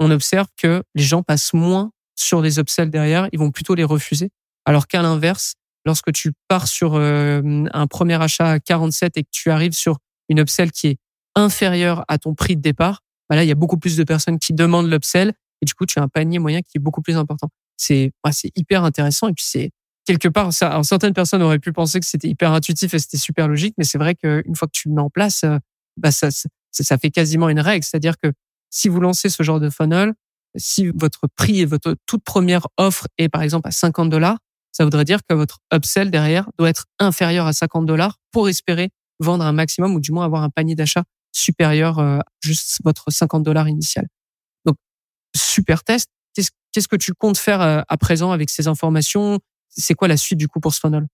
on 0.00 0.10
observe 0.10 0.48
que 0.56 0.82
les 0.94 1.04
gens 1.04 1.22
passent 1.22 1.52
moins 1.52 1.92
sur 2.16 2.42
les 2.42 2.58
upsells 2.58 2.90
derrière, 2.90 3.28
ils 3.32 3.38
vont 3.38 3.50
plutôt 3.50 3.74
les 3.74 3.84
refuser, 3.84 4.30
alors 4.64 4.86
qu'à 4.86 5.02
l'inverse, 5.02 5.54
lorsque 5.84 6.12
tu 6.12 6.32
pars 6.48 6.66
sur 6.66 6.94
euh, 6.94 7.64
un 7.72 7.86
premier 7.86 8.20
achat 8.20 8.50
à 8.50 8.58
47 8.58 9.16
et 9.16 9.22
que 9.22 9.28
tu 9.30 9.50
arrives 9.50 9.72
sur 9.72 9.98
une 10.28 10.40
upsell 10.40 10.72
qui 10.72 10.88
est 10.88 10.96
inférieure 11.34 12.04
à 12.08 12.18
ton 12.18 12.34
prix 12.34 12.56
de 12.56 12.60
départ, 12.60 13.00
bah 13.28 13.36
là, 13.36 13.44
il 13.44 13.48
y 13.48 13.52
a 13.52 13.54
beaucoup 13.54 13.78
plus 13.78 13.96
de 13.96 14.04
personnes 14.04 14.38
qui 14.38 14.52
demandent 14.52 14.90
l'upsell 14.90 15.32
et 15.62 15.66
du 15.66 15.74
coup, 15.74 15.86
tu 15.86 15.98
as 15.98 16.02
un 16.02 16.08
panier 16.08 16.38
moyen 16.38 16.60
qui 16.62 16.76
est 16.76 16.80
beaucoup 16.80 17.02
plus 17.02 17.16
important. 17.16 17.48
C'est 17.76 18.12
ouais, 18.24 18.32
c'est 18.32 18.50
hyper 18.56 18.84
intéressant 18.84 19.28
et 19.28 19.32
puis 19.32 19.44
c'est 19.44 19.70
quelque 20.04 20.28
part, 20.28 20.52
ça, 20.52 20.68
alors 20.68 20.84
certaines 20.84 21.14
personnes 21.14 21.42
auraient 21.42 21.58
pu 21.58 21.72
penser 21.72 22.00
que 22.00 22.06
c'était 22.06 22.28
hyper 22.28 22.52
intuitif 22.52 22.92
et 22.94 22.98
c'était 22.98 23.18
super 23.18 23.48
logique, 23.48 23.74
mais 23.78 23.84
c'est 23.84 23.98
vrai 23.98 24.14
qu'une 24.14 24.56
fois 24.56 24.66
que 24.66 24.72
tu 24.72 24.88
le 24.88 24.94
mets 24.94 25.02
en 25.02 25.10
place, 25.10 25.44
euh, 25.44 25.58
bah 25.96 26.10
ça, 26.10 26.30
ça, 26.30 26.48
ça 26.72 26.98
fait 26.98 27.10
quasiment 27.10 27.48
une 27.48 27.60
règle. 27.60 27.84
C'est-à-dire 27.84 28.14
que 28.18 28.32
si 28.70 28.88
vous 28.88 29.00
lancez 29.00 29.28
ce 29.28 29.42
genre 29.42 29.60
de 29.60 29.70
funnel, 29.70 30.14
si 30.56 30.88
votre 30.94 31.26
prix 31.36 31.60
et 31.60 31.64
votre 31.64 31.96
toute 32.06 32.24
première 32.24 32.66
offre 32.76 33.06
est 33.18 33.28
par 33.28 33.42
exemple 33.42 33.68
à 33.68 33.70
50 33.70 34.10
dollars, 34.10 34.38
ça 34.72 34.84
voudrait 34.84 35.04
dire 35.04 35.20
que 35.28 35.34
votre 35.34 35.58
upsell 35.72 36.10
derrière 36.10 36.48
doit 36.58 36.68
être 36.68 36.86
inférieur 36.98 37.46
à 37.46 37.52
50 37.52 37.86
dollars 37.86 38.16
pour 38.30 38.48
espérer 38.48 38.90
vendre 39.18 39.44
un 39.44 39.52
maximum 39.52 39.94
ou 39.94 40.00
du 40.00 40.12
moins 40.12 40.24
avoir 40.24 40.42
un 40.42 40.50
panier 40.50 40.74
d'achat 40.74 41.04
supérieur 41.32 41.98
euh, 41.98 42.18
à 42.18 42.24
juste 42.40 42.78
votre 42.84 43.10
50 43.10 43.42
dollars 43.42 43.68
initial. 43.68 44.06
Donc, 44.64 44.76
super 45.36 45.84
test. 45.84 46.08
Qu'est-ce 46.72 46.86
que 46.86 46.96
tu 46.96 47.12
comptes 47.14 47.36
faire 47.36 47.60
euh, 47.60 47.82
à 47.88 47.96
présent 47.96 48.30
avec 48.30 48.48
ces 48.48 48.68
informations? 48.68 49.40
C'est 49.68 49.94
quoi 49.94 50.06
la 50.06 50.16
suite 50.16 50.38
du 50.38 50.46
coup 50.46 50.60
pour 50.60 50.72
ce 50.72 50.78
funnel? 50.78 51.06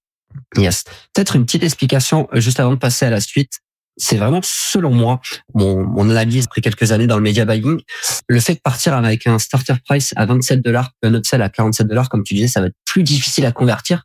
Yes. 0.56 0.84
Peut-être 1.14 1.34
une 1.34 1.46
petite 1.46 1.62
explication 1.62 2.28
euh, 2.34 2.40
juste 2.40 2.60
avant 2.60 2.72
de 2.72 2.76
passer 2.76 3.06
à 3.06 3.10
la 3.10 3.20
suite 3.20 3.60
c'est 3.96 4.16
vraiment, 4.16 4.40
selon 4.42 4.90
moi, 4.92 5.20
mon, 5.54 5.84
mon 5.84 6.10
analyse 6.10 6.44
après 6.46 6.60
quelques 6.60 6.92
années 6.92 7.06
dans 7.06 7.16
le 7.16 7.22
media 7.22 7.44
buying, 7.44 7.80
le 8.28 8.40
fait 8.40 8.54
de 8.54 8.60
partir 8.60 8.94
avec 8.94 9.26
un 9.26 9.38
starter 9.38 9.74
price 9.84 10.12
à 10.16 10.26
27 10.26 10.60
dollars, 10.60 10.92
un 11.02 11.14
upsell 11.14 11.42
à 11.42 11.48
47 11.48 11.86
dollars, 11.86 12.08
comme 12.08 12.22
tu 12.22 12.34
disais, 12.34 12.48
ça 12.48 12.60
va 12.60 12.66
être 12.66 12.76
plus 12.84 13.02
difficile 13.02 13.46
à 13.46 13.52
convertir. 13.52 14.04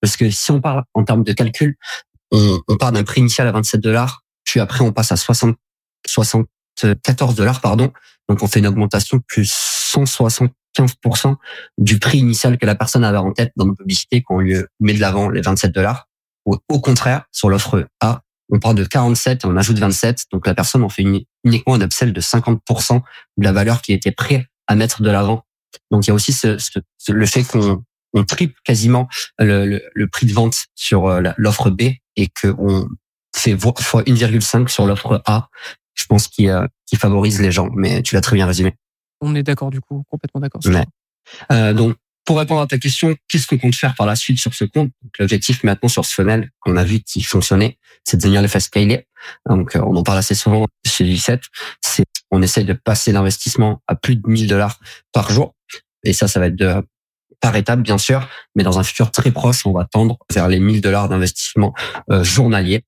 Parce 0.00 0.16
que 0.16 0.30
si 0.30 0.50
on 0.50 0.60
parle 0.60 0.84
en 0.94 1.04
termes 1.04 1.24
de 1.24 1.32
calcul, 1.32 1.76
on, 2.30 2.60
on 2.68 2.76
part 2.76 2.92
d'un 2.92 3.04
prix 3.04 3.20
initial 3.20 3.46
à 3.46 3.52
27 3.52 3.80
dollars, 3.80 4.22
puis 4.44 4.60
après 4.60 4.80
on 4.80 4.92
passe 4.92 5.12
à 5.12 5.16
60, 5.16 5.56
74 6.06 7.34
dollars, 7.34 7.60
pardon. 7.60 7.92
Donc 8.28 8.42
on 8.42 8.48
fait 8.48 8.58
une 8.58 8.66
augmentation 8.66 9.20
plus 9.26 9.50
175% 9.94 11.36
du 11.78 11.98
prix 11.98 12.18
initial 12.18 12.58
que 12.58 12.66
la 12.66 12.74
personne 12.74 13.04
avait 13.04 13.18
en 13.18 13.32
tête 13.32 13.52
dans 13.56 13.66
nos 13.66 13.74
publicités 13.74 14.22
quand 14.22 14.36
on 14.36 14.40
lui 14.40 14.56
met 14.80 14.94
de 14.94 15.00
l'avant 15.00 15.28
les 15.28 15.40
27 15.40 15.72
dollars. 15.72 16.08
Au 16.44 16.80
contraire, 16.80 17.24
sur 17.30 17.48
l'offre 17.48 17.86
A, 18.00 18.22
on 18.52 18.60
part 18.60 18.74
de 18.74 18.84
47 18.84 19.44
et 19.44 19.46
on 19.46 19.56
ajoute 19.56 19.78
27. 19.78 20.26
Donc 20.30 20.46
la 20.46 20.54
personne 20.54 20.84
en 20.84 20.88
fait 20.88 21.02
uniquement 21.02 21.74
un 21.74 21.80
upsell 21.80 22.12
de 22.12 22.20
50% 22.20 23.00
de 23.38 23.44
la 23.44 23.52
valeur 23.52 23.82
qui 23.82 23.92
était 23.92 24.12
prêt 24.12 24.46
à 24.68 24.76
mettre 24.76 25.02
de 25.02 25.10
l'avant. 25.10 25.44
Donc 25.90 26.06
il 26.06 26.08
y 26.08 26.10
a 26.10 26.14
aussi 26.14 26.32
ce, 26.32 26.58
le 27.08 27.26
fait 27.26 27.42
qu'on 27.42 27.82
on 28.14 28.24
triple 28.24 28.60
quasiment 28.62 29.08
le, 29.38 29.80
le, 29.94 30.06
prix 30.06 30.26
de 30.26 30.34
vente 30.34 30.66
sur 30.74 31.06
euh, 31.06 31.22
l'offre 31.38 31.70
B 31.70 31.82
et 32.16 32.28
qu'on 32.28 32.86
fait 33.34 33.56
fois 33.58 34.02
1,5 34.02 34.68
sur 34.68 34.86
l'offre 34.86 35.22
A. 35.24 35.48
Je 35.94 36.04
pense 36.04 36.28
qu'il 36.28 36.50
euh, 36.50 36.66
qui 36.86 36.96
favorise 36.96 37.40
les 37.40 37.50
gens. 37.50 37.70
Mais 37.74 38.02
tu 38.02 38.14
l'as 38.14 38.20
très 38.20 38.36
bien 38.36 38.46
résumé. 38.46 38.76
On 39.22 39.34
est 39.34 39.42
d'accord 39.42 39.70
du 39.70 39.80
coup, 39.80 40.04
complètement 40.10 40.42
d'accord. 40.42 40.60
Euh, 41.50 41.72
donc 41.72 41.96
pour 42.24 42.38
répondre 42.38 42.60
à 42.60 42.66
ta 42.66 42.78
question, 42.78 43.16
qu'est-ce 43.28 43.46
qu'on 43.46 43.58
compte 43.58 43.74
faire 43.74 43.94
par 43.94 44.06
la 44.06 44.16
suite 44.16 44.38
sur 44.38 44.54
ce 44.54 44.64
compte? 44.64 44.90
L'objectif 45.18 45.64
maintenant 45.64 45.88
sur 45.88 46.04
ce 46.04 46.14
funnel 46.14 46.50
qu'on 46.60 46.76
a 46.76 46.84
vu 46.84 47.00
qui 47.00 47.22
fonctionnait, 47.22 47.78
c'est 48.04 48.16
de 48.16 48.22
venir 48.22 48.42
le 48.42 48.48
faire 48.48 48.62
scaler. 48.62 49.06
Donc, 49.48 49.76
euh, 49.76 49.80
on 49.84 49.96
en 49.96 50.02
parle 50.02 50.18
assez 50.18 50.34
souvent 50.34 50.66
chez 50.86 51.04
G7. 51.04 51.40
C'est, 51.80 52.04
on 52.30 52.42
essaye 52.42 52.64
de 52.64 52.72
passer 52.72 53.12
l'investissement 53.12 53.82
à 53.88 53.94
plus 53.94 54.16
de 54.16 54.22
1000 54.24 54.46
dollars 54.46 54.78
par 55.12 55.30
jour. 55.30 55.54
Et 56.04 56.12
ça, 56.12 56.28
ça 56.28 56.40
va 56.40 56.46
être 56.46 56.56
de, 56.56 56.82
par 57.40 57.56
étape, 57.56 57.80
bien 57.80 57.98
sûr. 57.98 58.28
Mais 58.54 58.62
dans 58.62 58.78
un 58.78 58.82
futur 58.82 59.10
très 59.10 59.30
proche, 59.30 59.66
on 59.66 59.72
va 59.72 59.84
tendre 59.84 60.18
vers 60.32 60.48
les 60.48 60.60
1000 60.60 60.80
dollars 60.80 61.08
d'investissement 61.08 61.74
euh, 62.10 62.24
journalier. 62.24 62.84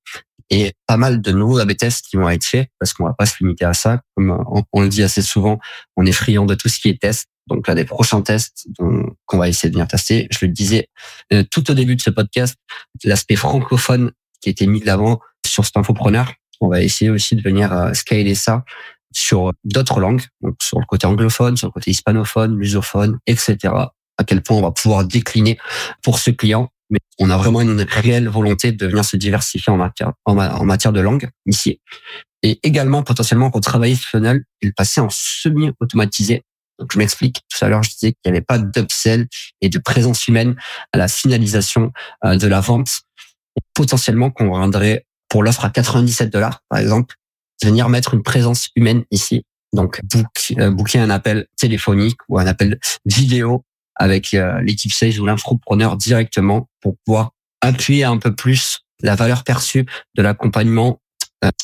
Et 0.51 0.75
pas 0.87 0.97
mal 0.97 1.23
de 1.23 1.33
nouveaux 1.33 1.59
AB 1.59 1.77
tests 1.77 2.07
qui 2.07 2.17
vont 2.17 2.29
être 2.29 2.45
faits 2.45 2.69
parce 2.79 2.93
qu'on 2.93 3.05
va 3.05 3.15
pas 3.15 3.27
se 3.27 3.37
limiter 3.41 3.65
à 3.65 3.75
ça. 3.75 4.03
Comme 4.15 4.31
on, 4.31 4.63
on 4.73 4.83
le 4.83 4.89
dit 4.89 5.03
assez 5.03 5.23
souvent, 5.23 5.59
on 5.97 6.05
est 6.05 6.13
friand 6.13 6.45
de 6.45 6.55
tout 6.55 6.69
ce 6.69 6.79
qui 6.79 6.91
est 6.91 7.01
test. 7.01 7.29
Donc 7.47 7.69
là, 7.69 7.75
des 7.75 7.85
prochains 7.85 8.23
tests 8.23 8.67
qu'on 9.27 9.39
va 9.39 9.49
essayer 9.49 9.69
de 9.69 9.75
venir 9.75 9.87
tester. 9.87 10.29
Je 10.31 10.47
le 10.47 10.53
disais 10.53 10.89
euh, 11.33 11.43
tout 11.51 11.71
au 11.71 11.75
début 11.75 11.97
de 11.97 12.01
ce 12.01 12.11
podcast, 12.11 12.57
l'aspect 13.05 13.37
francophone 13.37 14.13
qui 14.41 14.51
été 14.51 14.67
mis 14.67 14.81
de 14.81 14.87
l'avant 14.87 15.21
sur 15.47 15.65
cet 15.65 15.77
infopreneur. 15.77 16.33
On 16.61 16.69
va 16.69 16.83
essayer 16.83 17.11
aussi 17.11 17.37
de 17.37 17.43
venir 17.43 17.73
euh, 17.73 17.93
scaler 17.93 18.35
ça 18.35 18.65
sur 19.13 19.53
d'autres 19.65 20.01
langues, 20.01 20.23
donc 20.41 20.57
sur 20.61 20.81
le 20.81 20.87
côté 20.87 21.07
anglophone, 21.07 21.57
sur 21.57 21.69
le 21.69 21.73
côté 21.73 21.91
hispanophone, 21.91 22.59
lusophone, 22.59 23.19
etc. 23.27 23.57
À 24.17 24.25
quel 24.27 24.43
point 24.43 24.57
on 24.57 24.63
va 24.63 24.73
pouvoir 24.73 25.05
décliner 25.05 25.59
pour 26.03 26.19
ce 26.19 26.31
client. 26.31 26.71
Mais 26.95 27.01
on 27.19 27.29
a 27.29 27.37
vraiment 27.37 27.61
une 27.61 27.83
réelle 27.83 28.29
volonté 28.29 28.71
de 28.71 28.87
venir 28.87 29.05
se 29.05 29.17
diversifier 29.17 29.73
en 29.73 29.77
matière, 29.77 30.13
en, 30.27 30.65
matière 30.65 30.93
de 30.93 31.01
langue 31.01 31.29
ici. 31.45 31.81
Et 32.45 32.61
également, 32.63 33.03
potentiellement, 33.03 33.51
pour 33.51 33.63
travailler 33.63 33.97
ce 33.97 34.07
funnel 34.07 34.45
et 34.63 34.67
le 34.67 35.01
en 35.01 35.09
semi-automatisé 35.11 36.45
donc, 36.79 36.93
je 36.93 36.99
m'explique. 36.99 37.41
Tout 37.49 37.65
à 37.65 37.69
l'heure, 37.69 37.83
je 37.83 37.91
disais 37.91 38.13
qu'il 38.13 38.33
n'y 38.33 38.37
avait 38.37 38.45
pas 38.45 38.59
d'upsell 38.59 39.29
et 39.61 39.69
de 39.69 39.79
présence 39.79 40.27
humaine 40.27 40.57
à 40.93 40.99
la 40.99 41.09
finalisation 41.09 41.93
euh, 42.25 42.37
de 42.37 42.47
la 42.47 42.61
vente. 42.61 43.03
potentiellement, 43.75 44.31
qu'on 44.31 44.51
rendrait 44.51 45.07
pour 45.29 45.43
l'offre 45.43 45.65
à 45.65 45.71
97 45.71 46.31
dollars, 46.31 46.63
par 46.69 46.81
exemple, 46.81 47.15
venir 47.63 47.89
mettre 47.89 48.15
une 48.15 48.23
présence 48.23 48.71
humaine 48.75 49.05
ici. 49.13 49.45
Donc, 49.73 50.01
book, 50.05 50.53
euh, 50.59 51.01
un 51.01 51.11
appel 51.11 51.47
téléphonique 51.57 52.19
ou 52.29 52.39
un 52.39 52.47
appel 52.47 52.79
vidéo 53.05 53.65
avec 53.97 54.35
euh, 54.35 54.61
l'équipe 54.61 54.93
sales 54.93 55.21
ou 55.21 55.27
l'infopreneur 55.27 55.97
directement 55.97 56.69
pour 56.81 56.97
pouvoir 57.05 57.31
appuyer 57.61 58.05
un 58.05 58.19
peu 58.19 58.35
plus 58.35 58.81
la 59.03 59.15
valeur 59.17 59.45
perçue 59.45 59.87
de 60.15 60.23
l'accompagnement 60.23 61.01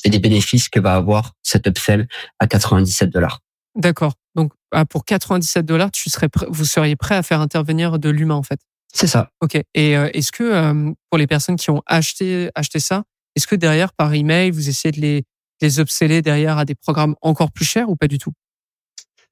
et 0.04 0.10
des 0.10 0.18
bénéfices 0.18 0.68
que 0.68 0.80
va 0.80 0.94
avoir 0.94 1.32
cet 1.42 1.66
upsell 1.66 2.06
à 2.38 2.46
97 2.46 3.10
dollars. 3.10 3.40
D'accord. 3.76 4.14
Donc, 4.34 4.52
ah, 4.72 4.84
pour 4.84 5.04
97 5.04 5.64
dollars, 5.64 5.90
tu 5.90 6.10
serais, 6.10 6.28
vous 6.48 6.64
seriez 6.64 6.96
prêt 6.96 7.14
à 7.14 7.22
faire 7.22 7.40
intervenir 7.40 7.98
de 7.98 8.10
l'humain, 8.10 8.34
en 8.34 8.42
fait? 8.42 8.60
C'est 8.92 9.06
ça. 9.06 9.30
Ok. 9.40 9.54
Et 9.74 9.96
euh, 9.96 10.10
est-ce 10.12 10.32
que 10.32 10.42
euh, 10.42 10.92
pour 11.08 11.18
les 11.18 11.26
personnes 11.26 11.56
qui 11.56 11.70
ont 11.70 11.82
acheté, 11.86 12.50
acheté 12.54 12.80
ça, 12.80 13.04
est-ce 13.36 13.46
que 13.46 13.54
derrière, 13.54 13.92
par 13.92 14.12
email, 14.12 14.50
vous 14.50 14.68
essayez 14.68 14.92
de 14.92 15.00
les, 15.00 15.24
les 15.60 15.80
upseller 15.80 16.22
derrière 16.22 16.58
à 16.58 16.64
des 16.64 16.74
programmes 16.74 17.14
encore 17.20 17.52
plus 17.52 17.64
chers 17.64 17.88
ou 17.88 17.96
pas 17.96 18.08
du 18.08 18.18
tout? 18.18 18.32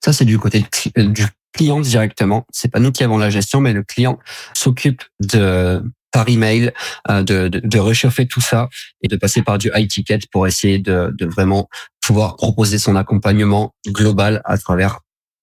Ça, 0.04 0.12
c'est 0.12 0.24
du 0.24 0.38
côté 0.38 0.64
euh, 0.96 1.08
du 1.08 1.24
client 1.52 1.80
directement. 1.80 2.46
C'est 2.50 2.70
pas 2.70 2.80
nous 2.80 2.92
qui 2.92 3.04
avons 3.04 3.18
la 3.18 3.30
gestion, 3.30 3.60
mais 3.60 3.72
le 3.72 3.82
client 3.82 4.18
s'occupe 4.54 5.02
de 5.20 5.82
par 6.10 6.28
email, 6.28 6.72
de, 7.08 7.22
de, 7.22 7.48
de, 7.48 7.78
réchauffer 7.78 8.26
tout 8.26 8.40
ça 8.40 8.70
et 9.02 9.08
de 9.08 9.16
passer 9.16 9.42
par 9.42 9.58
du 9.58 9.70
high 9.74 9.88
ticket 9.88 10.20
pour 10.32 10.46
essayer 10.46 10.78
de, 10.78 11.14
de 11.16 11.26
vraiment 11.26 11.68
pouvoir 12.00 12.36
proposer 12.36 12.78
son 12.78 12.96
accompagnement 12.96 13.74
global 13.86 14.40
à 14.46 14.56
travers 14.56 15.00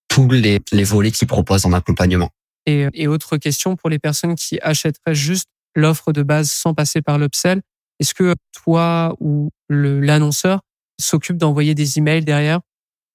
tous 0.08 0.30
les, 0.30 0.60
les 0.72 0.84
volets 0.84 1.12
qu'il 1.12 1.28
propose 1.28 1.66
en 1.66 1.74
accompagnement. 1.74 2.30
Et, 2.66 2.88
et 2.94 3.08
autre 3.08 3.38
question 3.38 3.76
pour 3.76 3.90
les 3.90 4.00
personnes 4.00 4.36
qui 4.36 4.60
achèteraient 4.62 5.14
juste 5.14 5.50
l'offre 5.76 6.12
de 6.14 6.24
base 6.24 6.50
sans 6.50 6.74
passer 6.74 7.02
par 7.02 7.20
l'upsell. 7.20 7.62
Est-ce 8.00 8.14
que 8.14 8.34
toi 8.52 9.16
ou 9.20 9.52
l'annonceur 9.70 10.62
s'occupe 11.00 11.38
d'envoyer 11.38 11.76
des 11.76 11.98
emails 11.98 12.26
derrière 12.26 12.62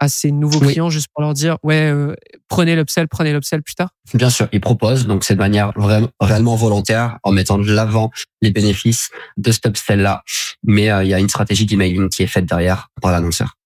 à 0.01 0.09
ces 0.09 0.33
nouveaux 0.33 0.61
clients 0.61 0.89
juste 0.89 1.09
pour 1.15 1.23
leur 1.23 1.35
dire 1.35 1.59
ouais 1.63 1.91
euh, 1.91 2.17
prenez 2.49 2.75
l'upsell 2.75 3.07
prenez 3.07 3.33
l'upsell 3.33 3.63
plus 3.63 3.75
tard 3.75 3.91
Bien 4.15 4.31
sûr, 4.31 4.49
il 4.51 4.61
propose 4.61 5.07
donc 5.07 5.23
c'est 5.23 5.35
de 5.35 5.39
manière 5.39 5.73
vraiment 5.77 6.09
réellement 6.19 6.57
volontaire 6.57 7.19
en 7.23 7.31
mettant 7.31 7.59
de 7.59 7.71
l'avant 7.71 8.11
les 8.41 8.51
bénéfices 8.51 9.11
de 9.37 9.53
cet 9.53 9.67
upsell 9.67 10.01
là, 10.01 10.25
mais 10.65 10.91
euh, 10.91 11.05
il 11.05 11.11
y 11.11 11.15
a 11.15 11.21
une 11.21 11.29
stratégie 11.29 11.67
d'emailing 11.67 12.09
qui 12.09 12.23
est 12.23 12.27
faite 12.27 12.47
derrière 12.47 12.89
par 13.01 13.13
l'annonceur. 13.13 13.57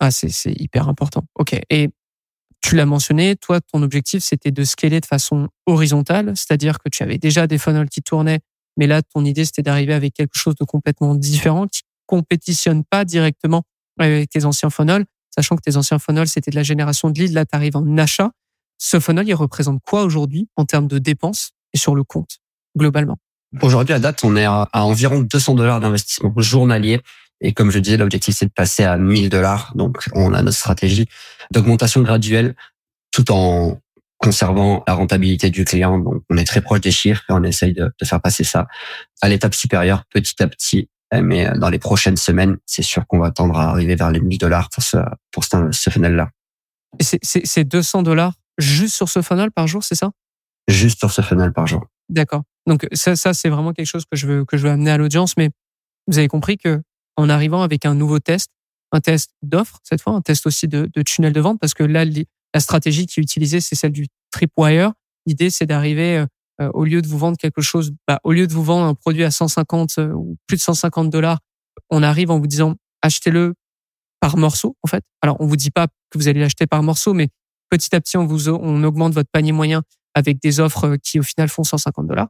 Ah 0.00 0.10
c'est 0.10 0.30
c'est 0.30 0.52
hyper 0.58 0.88
important. 0.88 1.24
OK. 1.34 1.60
Et 1.68 1.90
tu 2.60 2.76
l'as 2.76 2.86
mentionné, 2.86 3.34
toi 3.36 3.60
ton 3.60 3.82
objectif 3.82 4.22
c'était 4.22 4.52
de 4.52 4.64
scaler 4.64 5.00
de 5.00 5.06
façon 5.06 5.48
horizontale, 5.66 6.32
c'est-à-dire 6.36 6.78
que 6.78 6.88
tu 6.90 7.02
avais 7.02 7.18
déjà 7.18 7.46
des 7.48 7.58
funnels 7.58 7.90
qui 7.90 8.02
tournaient 8.02 8.40
mais 8.78 8.86
là 8.86 9.02
ton 9.02 9.24
idée 9.24 9.44
c'était 9.44 9.62
d'arriver 9.62 9.94
avec 9.94 10.14
quelque 10.14 10.38
chose 10.38 10.54
de 10.54 10.64
complètement 10.64 11.16
différent 11.16 11.66
qui 11.66 11.82
compétitionne 12.06 12.84
pas 12.84 13.04
directement 13.04 13.62
avec 13.98 14.30
tes 14.30 14.44
anciens 14.44 14.70
funnels 14.70 15.04
sachant 15.34 15.56
que 15.56 15.62
tes 15.62 15.76
anciens 15.76 15.98
funnels, 15.98 16.28
c'était 16.28 16.50
de 16.50 16.56
la 16.56 16.62
génération 16.62 17.10
de 17.10 17.18
leads, 17.18 17.34
là, 17.34 17.44
tu 17.44 17.56
arrives 17.56 17.76
en 17.76 17.96
achat. 17.98 18.30
Ce 18.78 19.00
funnel, 19.00 19.28
il 19.28 19.34
représente 19.34 19.80
quoi 19.86 20.02
aujourd'hui 20.02 20.48
en 20.56 20.64
termes 20.64 20.88
de 20.88 20.98
dépenses 20.98 21.52
et 21.72 21.78
sur 21.78 21.94
le 21.94 22.04
compte, 22.04 22.38
globalement? 22.76 23.18
Aujourd'hui, 23.60 23.94
à 23.94 23.98
date, 23.98 24.24
on 24.24 24.34
est 24.36 24.44
à, 24.44 24.68
environ 24.72 25.20
200 25.20 25.54
dollars 25.54 25.80
d'investissement 25.80 26.32
journalier. 26.38 27.00
Et 27.40 27.52
comme 27.52 27.70
je 27.70 27.78
disais, 27.78 27.96
l'objectif, 27.96 28.34
c'est 28.36 28.46
de 28.46 28.52
passer 28.52 28.84
à 28.84 28.96
1000 28.96 29.28
dollars. 29.28 29.72
Donc, 29.74 30.08
on 30.14 30.32
a 30.32 30.42
notre 30.42 30.56
stratégie 30.56 31.06
d'augmentation 31.50 32.00
graduelle 32.02 32.54
tout 33.10 33.30
en 33.30 33.78
conservant 34.16 34.84
la 34.86 34.94
rentabilité 34.94 35.50
du 35.50 35.64
client. 35.64 35.98
Donc, 35.98 36.22
on 36.30 36.36
est 36.36 36.44
très 36.44 36.62
proche 36.62 36.80
des 36.80 36.92
chiffres 36.92 37.22
et 37.28 37.32
on 37.32 37.42
essaye 37.42 37.74
de, 37.74 37.92
faire 38.04 38.20
passer 38.20 38.44
ça 38.44 38.68
à 39.20 39.28
l'étape 39.28 39.54
supérieure 39.54 40.04
petit 40.10 40.42
à 40.42 40.46
petit 40.46 40.88
mais 41.20 41.46
euh, 41.46 41.58
dans 41.58 41.68
les 41.68 41.78
prochaines 41.78 42.16
semaines, 42.16 42.56
c'est 42.64 42.82
sûr 42.82 43.06
qu'on 43.06 43.18
va 43.18 43.30
tendre 43.30 43.58
à 43.58 43.68
arriver 43.68 43.96
vers 43.96 44.10
les 44.10 44.20
1000 44.20 44.38
dollars 44.38 44.70
pour 44.70 44.82
ce, 44.82 44.96
pour 45.30 45.44
ce, 45.44 45.70
ce 45.70 45.90
funnel-là. 45.90 46.30
C'est 47.00 47.64
200 47.64 48.02
dollars 48.02 48.34
juste 48.58 48.94
sur 48.94 49.08
ce 49.08 49.22
funnel 49.22 49.50
par 49.50 49.66
jour, 49.66 49.82
c'est 49.82 49.94
ça? 49.94 50.10
Juste 50.68 50.98
sur 50.98 51.10
ce 51.10 51.22
funnel 51.22 51.52
par 51.52 51.66
jour. 51.66 51.86
D'accord. 52.08 52.42
Donc 52.66 52.86
ça, 52.92 53.16
ça 53.16 53.34
c'est 53.34 53.48
vraiment 53.48 53.72
quelque 53.72 53.86
chose 53.86 54.04
que 54.10 54.16
je 54.16 54.26
veux 54.26 54.44
que 54.44 54.56
je 54.56 54.66
veux 54.66 54.72
amener 54.72 54.90
à 54.90 54.98
l'audience. 54.98 55.36
Mais 55.36 55.50
vous 56.06 56.18
avez 56.18 56.28
compris 56.28 56.58
que 56.58 56.80
en 57.16 57.28
arrivant 57.28 57.62
avec 57.62 57.84
un 57.84 57.94
nouveau 57.94 58.18
test, 58.18 58.50
un 58.92 59.00
test 59.00 59.32
d'offre 59.42 59.80
cette 59.82 60.00
fois, 60.00 60.12
un 60.12 60.20
test 60.20 60.46
aussi 60.46 60.68
de, 60.68 60.88
de 60.92 61.02
tunnel 61.02 61.32
de 61.32 61.40
vente, 61.40 61.58
parce 61.60 61.74
que 61.74 61.82
là 61.82 62.04
la 62.54 62.60
stratégie 62.60 63.06
qui 63.06 63.20
est 63.20 63.22
utilisée 63.22 63.60
c'est 63.60 63.74
celle 63.74 63.92
du 63.92 64.06
tripwire. 64.30 64.92
L'idée 65.26 65.50
c'est 65.50 65.66
d'arriver 65.66 66.24
euh, 66.62 66.68
euh, 66.68 66.70
au 66.74 66.84
lieu 66.84 67.02
de 67.02 67.08
vous 67.08 67.18
vendre 67.18 67.36
quelque 67.36 67.60
chose, 67.60 67.92
bah, 68.06 68.20
au 68.24 68.32
lieu 68.32 68.46
de 68.46 68.52
vous 68.52 68.64
vendre 68.64 68.86
un 68.86 68.94
produit 68.94 69.24
à 69.24 69.30
150 69.30 69.98
euh, 69.98 70.12
ou 70.12 70.36
plus 70.46 70.56
de 70.56 70.62
150 70.62 71.10
dollars, 71.10 71.38
on 71.90 72.02
arrive 72.02 72.30
en 72.30 72.38
vous 72.38 72.46
disant 72.46 72.74
achetez-le 73.02 73.54
par 74.20 74.36
morceau 74.36 74.76
en 74.82 74.88
fait. 74.88 75.04
Alors 75.22 75.36
on 75.40 75.46
vous 75.46 75.56
dit 75.56 75.70
pas 75.70 75.86
que 76.10 76.18
vous 76.18 76.28
allez 76.28 76.40
l'acheter 76.40 76.66
par 76.66 76.82
morceau, 76.82 77.14
mais 77.14 77.28
petit 77.70 77.94
à 77.94 78.00
petit, 78.00 78.16
on 78.16 78.26
vous 78.26 78.48
on 78.48 78.82
augmente 78.84 79.14
votre 79.14 79.30
panier 79.30 79.52
moyen 79.52 79.82
avec 80.14 80.40
des 80.40 80.60
offres 80.60 80.96
qui 80.96 81.18
au 81.18 81.22
final 81.22 81.48
font 81.48 81.64
150 81.64 82.06
dollars. 82.06 82.28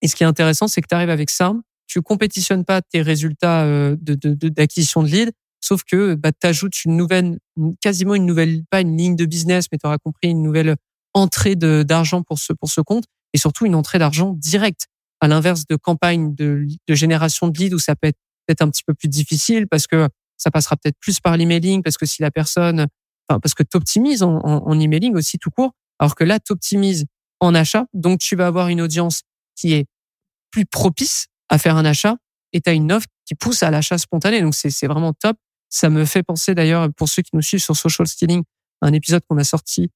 Et 0.00 0.08
ce 0.08 0.16
qui 0.16 0.24
est 0.24 0.26
intéressant, 0.26 0.66
c'est 0.68 0.80
que 0.80 0.88
tu 0.88 0.94
arrives 0.94 1.10
avec 1.10 1.30
ça, 1.30 1.52
tu 1.86 2.02
compétitionnes 2.02 2.64
pas 2.64 2.82
tes 2.82 3.02
résultats 3.02 3.64
euh, 3.64 3.96
de 4.00 4.14
d'acquisition 4.48 5.02
de, 5.02 5.08
de, 5.08 5.12
lead, 5.12 5.32
sauf 5.60 5.82
que 5.84 6.14
bah, 6.14 6.32
tu 6.32 6.46
ajoutes 6.46 6.84
une 6.84 6.96
nouvelle, 6.96 7.38
quasiment 7.80 8.14
une 8.14 8.26
nouvelle, 8.26 8.64
pas 8.70 8.80
une 8.80 8.96
ligne 8.96 9.16
de 9.16 9.26
business, 9.26 9.66
mais 9.70 9.78
tu 9.78 9.88
compris 10.02 10.30
une 10.30 10.42
nouvelle 10.42 10.76
entrée 11.14 11.56
d'argent 11.56 12.22
pour 12.22 12.38
ce 12.38 12.52
pour 12.52 12.70
ce 12.70 12.80
compte 12.80 13.04
et 13.32 13.38
surtout 13.38 13.66
une 13.66 13.74
entrée 13.74 13.98
d'argent 13.98 14.34
directe. 14.34 14.86
À 15.20 15.28
l'inverse 15.28 15.66
de 15.68 15.76
campagne 15.76 16.34
de, 16.34 16.66
de 16.88 16.94
génération 16.94 17.46
de 17.48 17.56
lead 17.56 17.74
où 17.74 17.78
ça 17.78 17.94
peut 17.94 18.08
être 18.08 18.18
peut-être 18.46 18.62
un 18.62 18.70
petit 18.70 18.82
peu 18.84 18.92
plus 18.92 19.08
difficile 19.08 19.68
parce 19.68 19.86
que 19.86 20.08
ça 20.36 20.50
passera 20.50 20.76
peut-être 20.76 20.98
plus 20.98 21.20
par 21.20 21.36
l'emailing 21.36 21.82
parce 21.82 21.96
que 21.96 22.06
si 22.06 22.22
la 22.22 22.30
personne, 22.30 22.86
enfin 23.28 23.38
parce 23.38 23.54
que 23.54 23.62
tu 23.62 23.76
optimises 23.76 24.22
en, 24.22 24.38
en, 24.38 24.66
en 24.66 24.80
emailing 24.80 25.14
aussi 25.14 25.38
tout 25.38 25.50
court, 25.50 25.72
alors 26.00 26.16
que 26.16 26.24
là 26.24 26.40
tu 26.40 26.52
optimises 26.52 27.06
en 27.38 27.54
achat, 27.54 27.86
donc 27.94 28.18
tu 28.18 28.34
vas 28.34 28.46
avoir 28.46 28.68
une 28.68 28.80
audience 28.80 29.22
qui 29.54 29.74
est 29.74 29.86
plus 30.50 30.66
propice 30.66 31.26
à 31.48 31.58
faire 31.58 31.76
un 31.76 31.84
achat 31.84 32.16
et 32.52 32.60
tu 32.60 32.70
as 32.70 32.72
une 32.72 32.92
offre 32.92 33.06
qui 33.24 33.34
pousse 33.34 33.62
à 33.62 33.70
l'achat 33.70 33.98
spontané. 33.98 34.42
Donc 34.42 34.54
c'est 34.54 34.86
vraiment 34.86 35.12
top. 35.12 35.36
Ça 35.68 35.88
me 35.88 36.04
fait 36.04 36.22
penser 36.22 36.54
d'ailleurs 36.54 36.88
pour 36.94 37.08
ceux 37.08 37.22
qui 37.22 37.30
nous 37.34 37.42
suivent 37.42 37.62
sur 37.62 37.76
Social 37.76 38.06
Stealing, 38.06 38.42
un 38.82 38.92
épisode 38.92 39.22
qu'on 39.28 39.38
a 39.38 39.44
sorti 39.44 39.90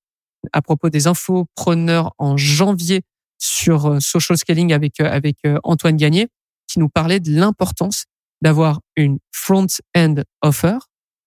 à 0.53 0.63
propos 0.63 0.91
des 0.91 1.07
infopreneurs 1.07 2.13
en 2.19 2.37
janvier 2.37 3.03
sur 3.39 3.87
euh, 3.87 4.01
social 4.01 4.39
scaling 4.39 4.73
avec 4.73 5.01
euh, 5.01 5.11
avec 5.11 5.37
euh, 5.47 5.59
Antoine 5.63 5.97
Gagné 5.97 6.29
qui 6.67 6.79
nous 6.79 6.89
parlait 6.89 7.21
de 7.21 7.31
l'importance 7.33 8.05
d'avoir 8.43 8.81
une 8.97 9.19
front-end 9.33 10.15
offer 10.43 10.79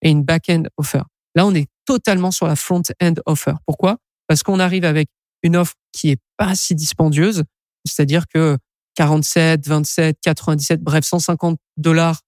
et 0.02 0.10
une 0.10 0.22
back-end 0.22 0.64
offer. 0.76 1.02
Là, 1.34 1.46
on 1.46 1.54
est 1.54 1.68
totalement 1.86 2.30
sur 2.30 2.46
la 2.46 2.56
front-end 2.56 3.14
offer. 3.26 3.54
Pourquoi? 3.66 3.98
Parce 4.26 4.42
qu'on 4.42 4.60
arrive 4.60 4.84
avec 4.84 5.08
une 5.42 5.56
offre 5.56 5.74
qui 5.92 6.10
est 6.10 6.18
pas 6.36 6.54
si 6.54 6.74
dispendieuse, 6.74 7.44
c'est-à-dire 7.84 8.26
que 8.28 8.58
47, 8.96 9.66
27, 9.66 10.18
97, 10.20 10.82
bref, 10.82 11.04
150 11.04 11.58
dollars, 11.76 12.20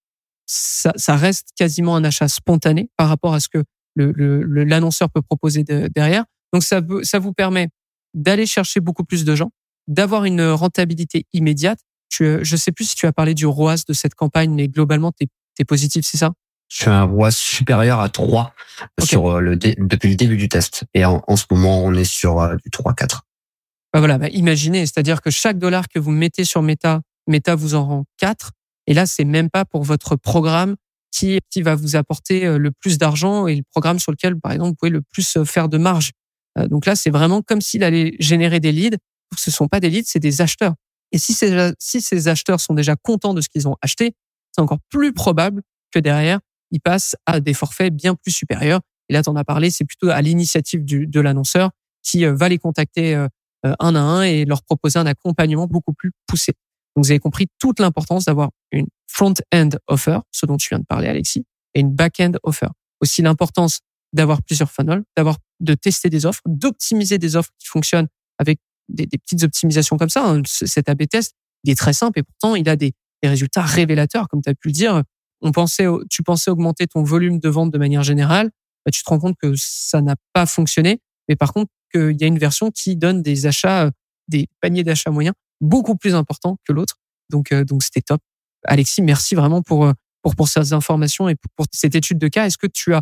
ça, 0.46 0.92
ça, 0.96 1.16
reste 1.16 1.48
quasiment 1.56 1.96
un 1.96 2.04
achat 2.04 2.28
spontané 2.28 2.90
par 2.96 3.08
rapport 3.08 3.34
à 3.34 3.40
ce 3.40 3.48
que 3.48 3.62
l'annonceur 3.94 5.10
peut 5.10 5.22
proposer 5.22 5.64
de, 5.64 5.88
derrière. 5.94 6.24
Donc 6.52 6.62
ça, 6.62 6.80
ça 7.02 7.18
vous 7.18 7.32
permet 7.32 7.68
d'aller 8.14 8.46
chercher 8.46 8.80
beaucoup 8.80 9.04
plus 9.04 9.24
de 9.24 9.34
gens, 9.34 9.50
d'avoir 9.88 10.24
une 10.24 10.42
rentabilité 10.42 11.26
immédiate. 11.32 11.78
Je 12.10 12.44
je 12.44 12.56
sais 12.56 12.72
plus 12.72 12.90
si 12.90 12.94
tu 12.94 13.06
as 13.06 13.12
parlé 13.12 13.34
du 13.34 13.46
ROAS 13.46 13.84
de 13.88 13.92
cette 13.92 14.14
campagne, 14.14 14.52
mais 14.54 14.68
globalement, 14.68 15.12
tu 15.12 15.26
es, 15.58 15.64
positif, 15.64 16.04
c'est 16.04 16.18
ça? 16.18 16.32
Je 16.68 16.82
suis 16.82 16.90
un 16.90 17.04
ROAS 17.04 17.32
supérieur 17.32 18.00
à 18.00 18.08
3 18.08 18.54
sur 19.02 19.28
euh, 19.28 19.40
le 19.40 19.56
depuis 19.56 20.10
le 20.10 20.16
début 20.16 20.36
du 20.36 20.48
test. 20.48 20.84
Et 20.94 21.04
en, 21.04 21.36
ce 21.36 21.44
moment, 21.50 21.82
on 21.82 21.94
est 21.94 22.04
sur 22.04 22.40
euh, 22.40 22.56
du 22.56 22.70
3-4. 22.70 23.20
Bah 23.92 23.98
voilà, 23.98 24.18
bah 24.18 24.28
imaginez, 24.28 24.86
c'est-à-dire 24.86 25.20
que 25.20 25.30
chaque 25.30 25.58
dollar 25.58 25.88
que 25.88 25.98
vous 25.98 26.10
mettez 26.10 26.44
sur 26.44 26.62
Meta, 26.62 27.02
Meta 27.26 27.54
vous 27.54 27.74
en 27.74 27.86
rend 27.86 28.04
4. 28.18 28.52
Et 28.86 28.94
là, 28.94 29.06
c'est 29.06 29.24
même 29.24 29.50
pas 29.50 29.64
pour 29.64 29.82
votre 29.84 30.16
programme 30.16 30.76
qui, 31.10 31.38
qui 31.50 31.62
va 31.62 31.74
vous 31.74 31.94
apporter 31.94 32.46
euh, 32.46 32.58
le 32.58 32.70
plus 32.70 32.98
d'argent 32.98 33.46
et 33.46 33.56
le 33.56 33.62
programme 33.70 33.98
sur 33.98 34.12
lequel, 34.12 34.38
par 34.40 34.52
exemple, 34.52 34.70
vous 34.70 34.76
pouvez 34.76 34.90
le 34.90 35.02
plus 35.02 35.38
faire 35.44 35.68
de 35.68 35.78
marge. 35.78 36.12
Euh, 36.58 36.68
donc 36.68 36.86
là, 36.86 36.94
c'est 36.96 37.10
vraiment 37.10 37.42
comme 37.42 37.60
s'il 37.60 37.84
allait 37.84 38.16
générer 38.18 38.60
des 38.60 38.72
leads. 38.72 38.98
Ce 39.36 39.50
sont 39.50 39.68
pas 39.68 39.80
des 39.80 39.90
leads, 39.90 40.08
c'est 40.08 40.18
des 40.18 40.40
acheteurs. 40.40 40.74
Et 41.12 41.18
si 41.18 41.32
ces, 41.34 41.72
si 41.78 42.00
ces 42.00 42.28
acheteurs 42.28 42.60
sont 42.60 42.74
déjà 42.74 42.96
contents 42.96 43.34
de 43.34 43.40
ce 43.40 43.48
qu'ils 43.48 43.68
ont 43.68 43.76
acheté, 43.82 44.14
c'est 44.54 44.62
encore 44.62 44.78
plus 44.90 45.12
probable 45.12 45.62
que 45.90 45.98
derrière, 45.98 46.40
ils 46.70 46.80
passent 46.80 47.16
à 47.26 47.40
des 47.40 47.54
forfaits 47.54 47.94
bien 47.94 48.14
plus 48.14 48.32
supérieurs. 48.32 48.80
Et 49.08 49.12
là, 49.12 49.22
tu 49.22 49.28
en 49.28 49.36
as 49.36 49.44
parlé, 49.44 49.70
c'est 49.70 49.84
plutôt 49.84 50.08
à 50.08 50.20
l'initiative 50.22 50.84
de 50.84 51.20
l'annonceur 51.20 51.70
qui 52.02 52.24
euh, 52.24 52.34
va 52.34 52.48
les 52.48 52.58
contacter 52.58 53.14
euh, 53.14 53.28
un 53.62 53.94
à 53.94 54.00
un 54.00 54.22
et 54.22 54.44
leur 54.44 54.62
proposer 54.62 54.98
un 54.98 55.06
accompagnement 55.06 55.66
beaucoup 55.66 55.92
plus 55.92 56.12
poussé. 56.26 56.52
Donc, 56.96 57.04
vous 57.04 57.10
avez 57.10 57.20
compris 57.20 57.46
toute 57.58 57.80
l'importance 57.80 58.24
d'avoir 58.24 58.50
une 58.70 58.86
front-end 59.06 59.70
offer, 59.86 60.18
ce 60.30 60.46
dont 60.46 60.56
tu 60.56 60.68
viens 60.70 60.78
de 60.78 60.84
parler, 60.84 61.08
Alexis, 61.08 61.44
et 61.74 61.80
une 61.80 61.92
back-end 61.92 62.32
offer. 62.42 62.68
Aussi 63.00 63.22
l'importance 63.22 63.80
d'avoir 64.12 64.42
plusieurs 64.42 64.70
funnels, 64.70 65.02
d'avoir 65.16 65.38
de 65.62 65.74
tester 65.74 66.10
des 66.10 66.26
offres, 66.26 66.42
d'optimiser 66.46 67.18
des 67.18 67.36
offres 67.36 67.50
qui 67.58 67.68
fonctionnent 67.68 68.08
avec 68.38 68.58
des, 68.88 69.06
petites 69.06 69.42
optimisations 69.44 69.96
comme 69.96 70.10
ça. 70.10 70.28
Hein. 70.28 70.42
Cet 70.44 70.88
A/B 70.88 71.06
test, 71.08 71.34
il 71.64 71.70
est 71.70 71.76
très 71.76 71.92
simple 71.92 72.18
et 72.18 72.22
pourtant 72.22 72.54
il 72.54 72.68
a 72.68 72.76
des, 72.76 72.92
résultats 73.24 73.62
révélateurs, 73.62 74.28
comme 74.28 74.42
tu 74.42 74.50
as 74.50 74.54
pu 74.54 74.66
le 74.66 74.72
dire. 74.72 75.02
On 75.42 75.52
pensait, 75.52 75.86
tu 76.10 76.24
pensais 76.24 76.50
augmenter 76.50 76.88
ton 76.88 77.04
volume 77.04 77.38
de 77.38 77.48
vente 77.48 77.70
de 77.70 77.78
manière 77.78 78.02
générale, 78.02 78.50
bah, 78.84 78.90
tu 78.90 79.04
te 79.04 79.08
rends 79.08 79.20
compte 79.20 79.36
que 79.40 79.54
ça 79.56 80.02
n'a 80.02 80.16
pas 80.32 80.44
fonctionné. 80.44 81.00
Mais 81.28 81.36
par 81.36 81.52
contre, 81.52 81.70
qu'il 81.92 82.20
y 82.20 82.24
a 82.24 82.26
une 82.26 82.38
version 82.38 82.72
qui 82.72 82.96
donne 82.96 83.22
des 83.22 83.46
achats, 83.46 83.90
des 84.26 84.48
paniers 84.60 84.82
d'achats 84.82 85.10
moyens 85.10 85.34
beaucoup 85.60 85.96
plus 85.96 86.14
importants 86.14 86.58
que 86.66 86.72
l'autre. 86.72 86.96
Donc, 87.30 87.52
euh, 87.52 87.64
donc 87.64 87.82
c'était 87.82 88.02
top. 88.02 88.20
Alexis, 88.64 89.02
merci 89.02 89.34
vraiment 89.34 89.62
pour 89.62 89.86
euh, 89.86 89.92
pour 90.20 90.36
pour 90.36 90.48
ces 90.48 90.72
informations 90.72 91.28
et 91.28 91.36
pour, 91.56 91.66
cette 91.72 91.94
étude 91.94 92.18
de 92.18 92.28
cas. 92.28 92.46
Est-ce 92.46 92.58
que 92.58 92.66
tu 92.66 92.94
as 92.94 92.98
euh, 92.98 93.00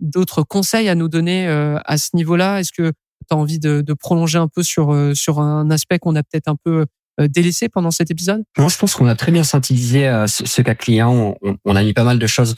d'autres 0.00 0.42
conseils 0.42 0.88
à 0.88 0.94
nous 0.94 1.08
donner 1.08 1.48
euh, 1.48 1.78
à 1.84 1.98
ce 1.98 2.10
niveau-là? 2.14 2.60
Est-ce 2.60 2.72
que 2.72 2.90
tu 2.90 3.34
as 3.34 3.36
envie 3.36 3.58
de, 3.58 3.80
de, 3.80 3.94
prolonger 3.94 4.38
un 4.38 4.48
peu 4.48 4.62
sur, 4.62 4.92
euh, 4.92 5.14
sur 5.14 5.40
un 5.40 5.70
aspect 5.70 5.98
qu'on 5.98 6.14
a 6.16 6.22
peut-être 6.22 6.48
un 6.48 6.56
peu 6.56 6.86
délaissé 7.18 7.70
pendant 7.70 7.90
cet 7.90 8.10
épisode? 8.10 8.42
Moi, 8.58 8.68
je 8.68 8.76
pense 8.76 8.94
qu'on 8.94 9.06
a 9.06 9.14
très 9.14 9.32
bien 9.32 9.42
synthétisé 9.42 10.02
ce, 10.26 10.60
cas 10.60 10.74
client. 10.74 11.34
On, 11.40 11.56
on, 11.64 11.74
a 11.74 11.82
mis 11.82 11.94
pas 11.94 12.04
mal 12.04 12.18
de 12.18 12.26
choses 12.26 12.54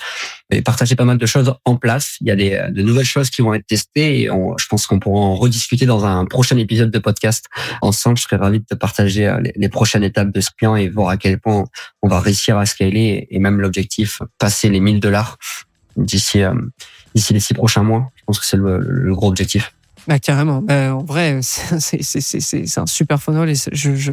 et 0.51 0.63
partagé 0.63 0.97
pas 0.97 1.05
mal 1.05 1.17
de 1.17 1.27
choses 1.27 1.55
en 1.65 1.77
place. 1.77 2.17
Il 2.21 2.27
y 2.27 2.33
a 2.33 2.35
des, 2.35 2.67
de 2.73 2.83
nouvelles 2.83 3.07
choses 3.07 3.31
qui 3.31 3.41
vont 3.41 3.55
être 3.55 3.69
testées 3.69 4.23
et 4.23 4.31
on, 4.33 4.59
je 4.59 4.67
pense 4.67 4.89
qu'on 4.89 4.99
pourra 4.99 5.21
en 5.21 5.37
rediscuter 5.37 5.87
dans 5.87 6.05
un 6.05 6.25
prochain 6.25 6.57
épisode 6.57 6.91
de 6.91 6.99
podcast 6.99 7.47
ensemble. 7.83 8.19
Je 8.19 8.25
serais 8.25 8.35
ravi 8.35 8.59
de 8.59 8.65
te 8.65 8.75
partager 8.75 9.33
les, 9.45 9.53
les 9.55 9.69
prochaines 9.69 10.03
étapes 10.03 10.33
de 10.33 10.41
ce 10.41 10.51
client 10.51 10.75
et 10.75 10.89
voir 10.89 11.11
à 11.11 11.19
quel 11.19 11.39
point 11.39 11.65
on 12.03 12.09
va 12.09 12.19
réussir 12.19 12.59
à 12.59 12.67
scaler 12.67 13.29
et 13.31 13.39
même 13.39 13.61
l'objectif, 13.61 14.23
passer 14.39 14.69
les 14.71 14.81
1000 14.81 14.99
dollars 14.99 15.39
d'ici 15.99 16.43
d'ici 17.19 17.35
les 17.35 17.41
six 17.41 17.55
prochains 17.55 17.83
mois. 17.83 18.11
Je 18.17 18.23
pense 18.25 18.39
que 18.39 18.47
c'est 18.47 18.57
le, 18.57 19.15
gros 19.15 19.29
objectif. 19.29 19.75
Bah, 20.07 20.19
carrément. 20.19 20.63
Bah, 20.63 20.95
en 20.95 21.05
vrai, 21.05 21.41
c'est 21.43 22.79
un 22.79 22.87
super 22.87 23.21
funnel 23.21 23.51
et 23.51 23.55
je, 23.73 24.13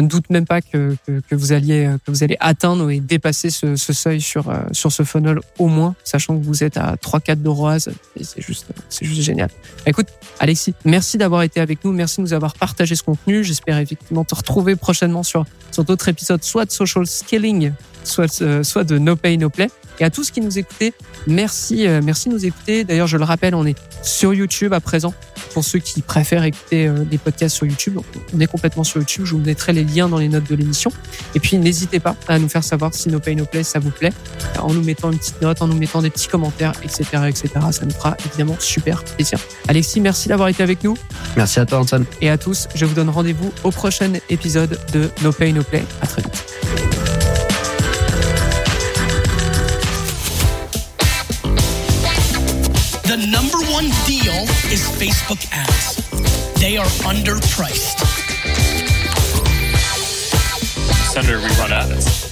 ne, 0.00 0.06
doute 0.06 0.28
même 0.30 0.46
pas 0.46 0.60
que, 0.60 0.96
vous 1.32 1.52
alliez 1.52 1.90
que 2.04 2.10
vous 2.10 2.22
allez 2.22 2.36
atteindre 2.38 2.90
et 2.90 3.00
dépasser 3.00 3.48
ce, 3.50 3.74
seuil 3.76 4.20
sur 4.20 4.50
euh, 4.50 4.60
sur 4.72 4.92
ce 4.92 5.02
funnel 5.02 5.40
au 5.58 5.68
moins, 5.68 5.94
sachant 6.04 6.38
que 6.38 6.44
vous 6.44 6.62
êtes 6.62 6.76
à 6.76 6.96
3-4 6.96 7.36
d'euroise. 7.36 7.90
C'est 8.20 8.42
juste 8.42 8.66
juste 9.00 9.22
génial. 9.22 9.48
Écoute, 9.86 10.08
Alexis, 10.38 10.74
merci 10.84 11.16
d'avoir 11.16 11.42
été 11.42 11.60
avec 11.60 11.84
nous, 11.84 11.92
merci 11.92 12.18
de 12.18 12.22
nous 12.22 12.34
avoir 12.34 12.52
partagé 12.52 12.94
ce 12.94 13.02
contenu. 13.02 13.42
J'espère 13.42 13.78
effectivement 13.78 14.24
te 14.24 14.34
retrouver 14.34 14.76
prochainement 14.76 15.22
sur 15.22 15.46
sur 15.72 15.84
d'autres 15.84 16.08
épisodes, 16.08 16.44
soit 16.44 16.66
de 16.66 16.70
social 16.70 17.06
scaling, 17.06 17.72
soit 18.08 18.42
euh, 18.42 18.62
soit 18.62 18.84
de 18.84 18.98
No 18.98 19.16
Pay 19.16 19.38
No 19.38 19.50
Play. 19.50 19.68
Et 20.00 20.04
à 20.04 20.10
tous 20.10 20.30
qui 20.30 20.40
nous 20.40 20.58
écoutez, 20.58 20.92
merci, 21.26 21.86
euh, 21.86 22.00
merci 22.02 22.28
de 22.28 22.34
nous 22.34 22.46
écouter. 22.46 22.84
D'ailleurs, 22.84 23.08
je 23.08 23.16
le 23.16 23.24
rappelle, 23.24 23.54
on 23.54 23.66
est 23.66 23.76
sur 24.02 24.32
YouTube 24.32 24.72
à 24.72 24.80
présent. 24.80 25.12
Pour 25.54 25.64
ceux 25.64 25.80
qui 25.80 26.02
préfèrent 26.02 26.44
écouter 26.44 26.86
euh, 26.86 27.04
des 27.04 27.18
podcasts 27.18 27.56
sur 27.56 27.66
YouTube, 27.66 27.98
on 28.32 28.40
est 28.40 28.46
complètement 28.46 28.84
sur 28.84 29.00
YouTube. 29.00 29.24
Je 29.24 29.34
vous 29.34 29.40
mettrai 29.40 29.72
les 29.72 29.82
liens 29.82 30.08
dans 30.08 30.18
les 30.18 30.28
notes 30.28 30.48
de 30.48 30.54
l'émission. 30.54 30.92
Et 31.34 31.40
puis, 31.40 31.58
n'hésitez 31.58 31.98
pas 31.98 32.14
à 32.28 32.38
nous 32.38 32.48
faire 32.48 32.62
savoir 32.62 32.94
si 32.94 33.08
No 33.08 33.18
Pay 33.18 33.34
No 33.34 33.44
Play 33.44 33.64
ça 33.64 33.80
vous 33.80 33.90
plaît, 33.90 34.12
en 34.60 34.72
nous 34.72 34.82
mettant 34.82 35.10
une 35.10 35.18
petite 35.18 35.40
note, 35.42 35.60
en 35.62 35.66
nous 35.66 35.76
mettant 35.76 36.00
des 36.00 36.10
petits 36.10 36.28
commentaires, 36.28 36.74
etc., 36.84 37.04
etc. 37.28 37.48
Ça 37.72 37.84
nous 37.84 37.92
fera 37.92 38.16
évidemment 38.24 38.56
super 38.60 39.02
plaisir. 39.02 39.38
Alexis, 39.66 40.00
merci 40.00 40.28
d'avoir 40.28 40.48
été 40.48 40.62
avec 40.62 40.84
nous. 40.84 40.96
Merci 41.36 41.58
à 41.58 41.66
toi, 41.66 41.78
Antoine. 41.78 42.04
Et 42.20 42.30
à 42.30 42.38
tous, 42.38 42.68
je 42.74 42.84
vous 42.84 42.94
donne 42.94 43.10
rendez-vous 43.10 43.52
au 43.64 43.70
prochain 43.72 44.12
épisode 44.28 44.78
de 44.92 45.10
No 45.22 45.32
Pay 45.32 45.52
No 45.52 45.62
Play. 45.62 45.82
À 46.00 46.06
très 46.06 46.22
vite. 46.22 46.57
Deal 54.08 54.42
is 54.72 54.88
Facebook 54.88 55.46
ads. 55.52 55.96
They 56.54 56.78
are 56.78 56.86
underpriced. 57.04 57.98
Senator, 61.12 61.38
we 61.38 61.48
run 61.60 61.72
ads. 61.72 62.27